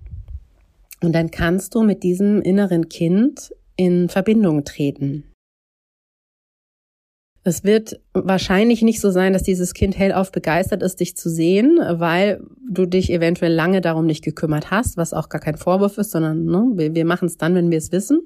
Und 1.01 1.13
dann 1.13 1.31
kannst 1.31 1.73
du 1.73 1.83
mit 1.83 2.03
diesem 2.03 2.41
inneren 2.41 2.89
Kind 2.89 3.55
in 3.77 4.09
Verbindung 4.09 4.65
treten. 4.65 5.30
Es 7.43 7.63
wird 7.63 7.99
wahrscheinlich 8.13 8.83
nicht 8.83 9.01
so 9.01 9.09
sein, 9.09 9.33
dass 9.33 9.41
dieses 9.41 9.73
Kind 9.73 9.97
hellauf 9.97 10.31
begeistert 10.31 10.83
ist, 10.83 10.99
dich 10.99 11.17
zu 11.17 11.29
sehen, 11.29 11.79
weil 11.93 12.43
du 12.69 12.85
dich 12.85 13.11
eventuell 13.11 13.53
lange 13.53 13.81
darum 13.81 14.05
nicht 14.05 14.23
gekümmert 14.23 14.69
hast, 14.69 14.95
was 14.95 15.13
auch 15.13 15.27
gar 15.27 15.41
kein 15.41 15.57
Vorwurf 15.57 15.97
ist, 15.97 16.11
sondern 16.11 16.45
ne, 16.45 16.71
wir, 16.75 16.93
wir 16.93 17.05
machen 17.05 17.25
es 17.25 17.37
dann, 17.37 17.55
wenn 17.55 17.71
wir 17.71 17.79
es 17.79 17.91
wissen. 17.91 18.19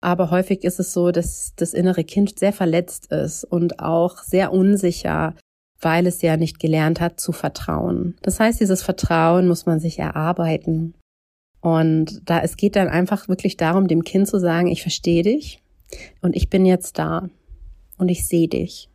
Aber 0.00 0.30
häufig 0.30 0.64
ist 0.64 0.80
es 0.80 0.92
so, 0.92 1.10
dass 1.10 1.52
das 1.56 1.74
innere 1.74 2.04
Kind 2.04 2.38
sehr 2.38 2.52
verletzt 2.52 3.12
ist 3.12 3.44
und 3.44 3.80
auch 3.80 4.22
sehr 4.22 4.52
unsicher, 4.52 5.34
weil 5.80 6.06
es 6.06 6.22
ja 6.22 6.36
nicht 6.36 6.58
gelernt 6.58 7.00
hat 7.00 7.20
zu 7.20 7.32
vertrauen. 7.32 8.16
Das 8.22 8.40
heißt, 8.40 8.60
dieses 8.60 8.82
Vertrauen 8.82 9.46
muss 9.48 9.66
man 9.66 9.80
sich 9.80 9.98
erarbeiten. 9.98 10.94
Und 11.60 12.22
da 12.24 12.40
es 12.40 12.56
geht 12.56 12.76
dann 12.76 12.88
einfach 12.88 13.28
wirklich 13.28 13.56
darum, 13.56 13.88
dem 13.88 14.04
Kind 14.04 14.28
zu 14.28 14.38
sagen, 14.38 14.68
ich 14.68 14.82
verstehe 14.82 15.22
dich 15.22 15.60
und 16.22 16.36
ich 16.36 16.48
bin 16.48 16.64
jetzt 16.64 16.98
da 16.98 17.28
und 17.98 18.08
ich 18.08 18.26
sehe 18.26 18.48
dich. 18.48 18.88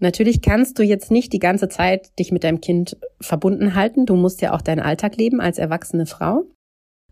Natürlich 0.00 0.42
kannst 0.42 0.78
du 0.78 0.84
jetzt 0.84 1.10
nicht 1.10 1.32
die 1.32 1.40
ganze 1.40 1.68
Zeit 1.68 2.16
dich 2.18 2.30
mit 2.30 2.44
deinem 2.44 2.60
Kind 2.60 2.96
verbunden 3.20 3.74
halten. 3.74 4.06
Du 4.06 4.14
musst 4.14 4.40
ja 4.42 4.54
auch 4.54 4.62
deinen 4.62 4.80
Alltag 4.80 5.16
leben 5.16 5.40
als 5.40 5.58
erwachsene 5.58 6.06
Frau. 6.06 6.44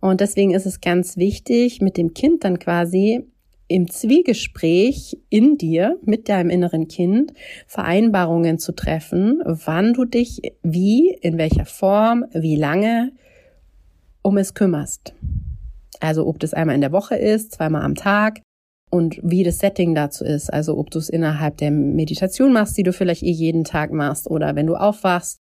Und 0.00 0.20
deswegen 0.20 0.54
ist 0.54 0.66
es 0.66 0.80
ganz 0.80 1.16
wichtig, 1.16 1.80
mit 1.80 1.96
dem 1.96 2.14
Kind 2.14 2.44
dann 2.44 2.58
quasi 2.58 3.26
im 3.68 3.90
Zwiegespräch 3.90 5.18
in 5.28 5.58
dir 5.58 5.98
mit 6.02 6.28
deinem 6.28 6.50
inneren 6.50 6.86
Kind 6.86 7.32
Vereinbarungen 7.66 8.58
zu 8.58 8.72
treffen, 8.72 9.42
wann 9.44 9.92
du 9.92 10.04
dich 10.04 10.40
wie, 10.62 11.10
in 11.20 11.38
welcher 11.38 11.66
Form, 11.66 12.24
wie 12.32 12.54
lange 12.54 13.12
um 14.22 14.38
es 14.38 14.54
kümmerst. 14.54 15.14
Also 15.98 16.26
ob 16.26 16.38
das 16.38 16.54
einmal 16.54 16.76
in 16.76 16.80
der 16.80 16.92
Woche 16.92 17.16
ist, 17.16 17.52
zweimal 17.52 17.82
am 17.82 17.96
Tag, 17.96 18.40
und 18.96 19.20
wie 19.22 19.44
das 19.44 19.58
Setting 19.58 19.94
dazu 19.94 20.24
ist. 20.24 20.52
Also 20.52 20.78
ob 20.78 20.90
du 20.90 20.98
es 20.98 21.10
innerhalb 21.10 21.58
der 21.58 21.70
Meditation 21.70 22.52
machst, 22.52 22.78
die 22.78 22.82
du 22.82 22.92
vielleicht 22.92 23.22
eh 23.22 23.30
jeden 23.30 23.64
Tag 23.64 23.92
machst, 23.92 24.28
oder 24.28 24.56
wenn 24.56 24.66
du 24.66 24.74
aufwachst, 24.74 25.38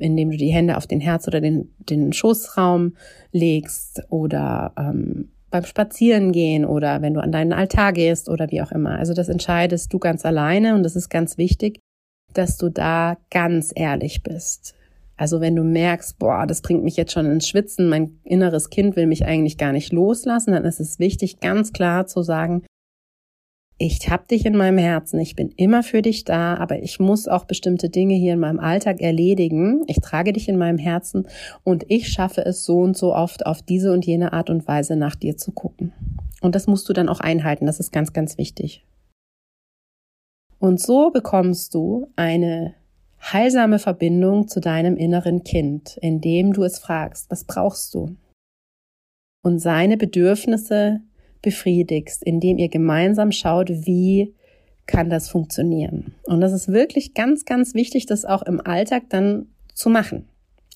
indem 0.00 0.30
du 0.30 0.36
die 0.36 0.52
Hände 0.52 0.76
auf 0.76 0.86
den 0.86 1.00
Herz 1.00 1.28
oder 1.28 1.40
den, 1.40 1.74
den 1.78 2.12
Schoßraum 2.12 2.96
legst 3.32 4.02
oder 4.08 4.72
ähm, 4.78 5.32
beim 5.50 5.64
Spazierengehen 5.64 6.64
oder 6.64 7.02
wenn 7.02 7.14
du 7.14 7.20
an 7.20 7.32
deinen 7.32 7.52
Altar 7.52 7.92
gehst 7.92 8.28
oder 8.28 8.50
wie 8.50 8.62
auch 8.62 8.72
immer. 8.72 8.98
Also 8.98 9.12
das 9.12 9.28
entscheidest 9.28 9.92
du 9.92 9.98
ganz 9.98 10.24
alleine 10.24 10.74
und 10.74 10.82
das 10.82 10.96
ist 10.96 11.08
ganz 11.08 11.36
wichtig, 11.36 11.80
dass 12.32 12.56
du 12.56 12.68
da 12.68 13.16
ganz 13.30 13.72
ehrlich 13.74 14.22
bist. 14.22 14.74
Also 15.18 15.40
wenn 15.40 15.56
du 15.56 15.64
merkst, 15.64 16.18
boah, 16.18 16.46
das 16.46 16.62
bringt 16.62 16.84
mich 16.84 16.96
jetzt 16.96 17.12
schon 17.12 17.26
ins 17.26 17.48
Schwitzen, 17.48 17.88
mein 17.88 18.20
inneres 18.24 18.70
Kind 18.70 18.96
will 18.96 19.06
mich 19.06 19.26
eigentlich 19.26 19.58
gar 19.58 19.72
nicht 19.72 19.92
loslassen, 19.92 20.52
dann 20.52 20.64
ist 20.64 20.80
es 20.80 20.98
wichtig, 20.98 21.40
ganz 21.40 21.72
klar 21.72 22.06
zu 22.06 22.22
sagen, 22.22 22.62
ich 23.80 24.10
hab 24.10 24.26
dich 24.26 24.44
in 24.44 24.56
meinem 24.56 24.78
Herzen, 24.78 25.20
ich 25.20 25.36
bin 25.36 25.50
immer 25.56 25.84
für 25.84 26.02
dich 26.02 26.24
da, 26.24 26.56
aber 26.56 26.82
ich 26.82 26.98
muss 26.98 27.28
auch 27.28 27.44
bestimmte 27.44 27.90
Dinge 27.90 28.14
hier 28.14 28.32
in 28.32 28.40
meinem 28.40 28.58
Alltag 28.58 29.00
erledigen. 29.00 29.84
Ich 29.86 30.00
trage 30.00 30.32
dich 30.32 30.48
in 30.48 30.58
meinem 30.58 30.78
Herzen 30.78 31.28
und 31.62 31.84
ich 31.88 32.08
schaffe 32.08 32.44
es 32.44 32.64
so 32.64 32.80
und 32.80 32.96
so 32.96 33.14
oft 33.14 33.46
auf 33.46 33.62
diese 33.62 33.92
und 33.92 34.04
jene 34.04 34.32
Art 34.32 34.50
und 34.50 34.66
Weise 34.66 34.96
nach 34.96 35.14
dir 35.14 35.36
zu 35.36 35.52
gucken. 35.52 35.92
Und 36.40 36.56
das 36.56 36.66
musst 36.66 36.88
du 36.88 36.92
dann 36.92 37.08
auch 37.08 37.20
einhalten, 37.20 37.66
das 37.66 37.78
ist 37.78 37.92
ganz, 37.92 38.12
ganz 38.12 38.36
wichtig. 38.36 38.84
Und 40.58 40.80
so 40.80 41.10
bekommst 41.10 41.74
du 41.74 42.08
eine 42.16 42.74
heilsame 43.20 43.78
Verbindung 43.78 44.48
zu 44.48 44.60
deinem 44.60 44.96
inneren 44.96 45.44
Kind, 45.44 45.98
indem 46.00 46.52
du 46.52 46.64
es 46.64 46.78
fragst, 46.78 47.30
was 47.30 47.44
brauchst 47.44 47.94
du? 47.94 48.16
Und 49.42 49.58
seine 49.58 49.96
Bedürfnisse 49.96 51.00
befriedigst, 51.42 52.22
indem 52.22 52.58
ihr 52.58 52.68
gemeinsam 52.68 53.32
schaut, 53.32 53.70
wie 53.70 54.34
kann 54.86 55.10
das 55.10 55.28
funktionieren. 55.28 56.14
Und 56.24 56.40
das 56.40 56.52
ist 56.52 56.68
wirklich 56.68 57.14
ganz, 57.14 57.44
ganz 57.44 57.74
wichtig, 57.74 58.06
das 58.06 58.24
auch 58.24 58.42
im 58.42 58.60
Alltag 58.60 59.04
dann 59.10 59.46
zu 59.74 59.90
machen. 59.90 60.28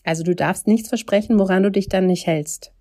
Also 0.04 0.22
du 0.22 0.34
darfst 0.34 0.66
nichts 0.66 0.88
versprechen, 0.88 1.38
woran 1.38 1.62
du 1.62 1.70
dich 1.70 1.88
dann 1.88 2.06
nicht 2.06 2.26
hältst. 2.26 2.72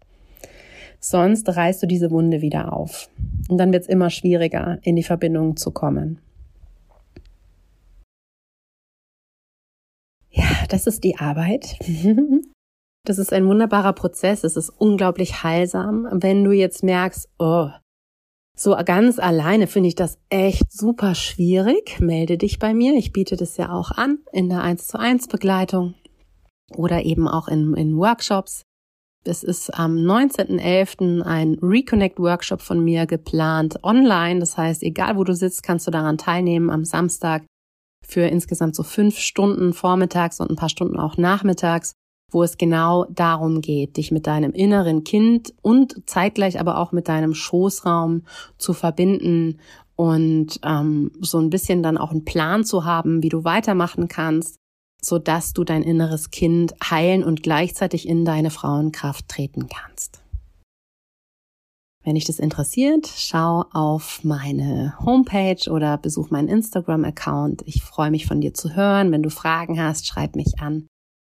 Sonst 1.00 1.50
reißt 1.50 1.82
du 1.82 1.88
diese 1.88 2.12
Wunde 2.12 2.41
wieder 2.41 2.74
auf. 2.74 3.10
Und 3.50 3.58
dann 3.58 3.74
wird 3.74 3.84
es 3.84 3.89
immer 3.89 4.10
schwieriger, 4.10 4.78
in 4.84 4.95
die 4.95 5.04
Verbindung 5.04 5.58
zu 5.58 5.71
kommen. 5.71 6.19
Ja, 10.30 10.61
das 10.71 10.88
ist 10.88 11.03
die 11.03 11.17
Arbeit. 11.17 11.77
Das 13.03 13.17
ist 13.17 13.34
ein 13.34 13.47
wunderbarer 13.47 13.93
Prozess. 13.93 14.43
Es 14.43 14.55
ist 14.55 14.69
unglaublich 14.69 15.41
heilsam. 15.41 16.07
Wenn 16.12 16.43
du 16.43 16.51
jetzt 16.51 16.84
merkst, 16.84 17.27
oh, 17.39 17.69
so 18.55 18.77
ganz 18.86 19.17
alleine 19.17 19.65
finde 19.65 19.88
ich 19.89 19.95
das 19.95 20.19
echt 20.29 20.71
super 20.71 21.15
schwierig, 21.15 21.99
melde 21.99 22.38
dich 22.38 22.60
bei 22.60 22.75
mir. 22.75 22.93
Ich 22.93 23.12
biete 23.12 23.38
das 23.38 23.57
ja 23.57 23.71
auch 23.71 23.89
an 23.89 24.19
in 24.31 24.49
der 24.49 24.62
1 24.62 24.86
zu 24.86 24.99
1 24.99 25.29
Begleitung 25.29 25.95
oder 26.75 27.03
eben 27.03 27.27
auch 27.27 27.47
in, 27.47 27.73
in 27.73 27.97
Workshops. 27.97 28.62
Es 29.23 29.41
ist 29.43 29.71
am 29.71 29.95
19.11. 29.95 31.23
ein 31.23 31.57
Reconnect-Workshop 31.60 32.62
von 32.62 32.84
mir 32.84 33.07
geplant 33.07 33.84
online. 33.84 34.39
Das 34.39 34.57
heißt, 34.57 34.84
egal 34.84 35.17
wo 35.17 35.23
du 35.23 35.34
sitzt, 35.34 35.63
kannst 35.63 35.88
du 35.88 35.91
daran 35.91 36.19
teilnehmen 36.19 36.69
am 36.69 36.86
Samstag 36.86 37.43
für 38.12 38.21
insgesamt 38.21 38.76
so 38.76 38.84
fünf 38.84 39.17
Stunden 39.17 39.71
vormittags 39.74 40.41
und 40.41 40.50
ein 40.50 40.58
paar 40.58 40.69
Stunden 40.69 41.00
auch 41.00 41.15
nachmittags, 41.15 41.93
wo 42.30 42.43
es 42.43 42.58
genau 42.58 43.06
darum 43.10 43.62
geht, 43.62 43.95
dich 43.95 44.12
mit 44.12 44.28
deinem 44.28 44.52
inneren 44.52 45.06
Kind 45.06 45.54
und 45.62 46.10
zeitgleich 46.10 46.60
aber 46.60 46.78
auch 46.78 46.91
mit 46.91 47.08
deinem 47.08 47.34
Schoßraum 47.34 48.24
zu 48.58 48.74
verbinden 48.74 49.60
und 49.95 50.60
ähm, 50.63 51.12
so 51.21 51.39
ein 51.39 51.50
bisschen 51.50 51.84
dann 51.84 51.97
auch 51.97 52.12
einen 52.12 52.26
Plan 52.26 52.65
zu 52.65 52.84
haben, 52.84 53.24
wie 53.24 53.30
du 53.30 53.45
weitermachen 53.45 54.10
kannst, 54.10 54.58
so 55.02 55.17
dass 55.17 55.54
du 55.54 55.63
dein 55.63 55.84
inneres 55.84 56.32
Kind 56.32 56.74
heilen 56.84 57.24
und 57.24 57.43
gleichzeitig 57.43 58.08
in 58.08 58.26
deine 58.26 58.52
Frauenkraft 58.52 59.30
treten 59.30 59.67
kannst. 59.67 60.20
Wenn 62.04 62.16
dich 62.16 62.26
das 62.26 62.40
interessiert, 62.40 63.08
schau 63.16 63.66
auf 63.72 64.24
meine 64.24 64.94
Homepage 65.06 65.70
oder 65.70 65.98
besuch 65.98 66.32
meinen 66.32 66.48
Instagram-Account. 66.48 67.62
Ich 67.66 67.84
freue 67.84 68.10
mich 68.10 68.26
von 68.26 68.42
dir 68.42 68.54
zu 68.54 68.76
hören. 68.76 69.12
Wenn 69.12 69.22
du 69.22 69.30
Fragen 69.30 69.82
hast, 69.82 70.08
schreib 70.08 70.36
mich 70.36 70.60
an. 70.60 70.88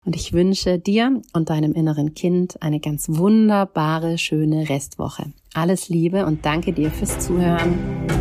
Und 0.06 0.16
ich 0.16 0.34
wünsche 0.34 0.80
dir 0.80 1.22
und 1.34 1.50
deinem 1.50 1.74
inneren 1.74 2.14
Kind 2.14 2.62
eine 2.62 2.80
ganz 2.80 3.08
wunderbare, 3.10 4.18
schöne 4.18 4.70
Restwoche. 4.70 5.32
Alles 5.54 5.90
Liebe 5.90 6.26
und 6.26 6.46
danke 6.46 6.74
dir 6.74 6.92
fürs 6.92 7.20
Zuhören. 7.20 8.21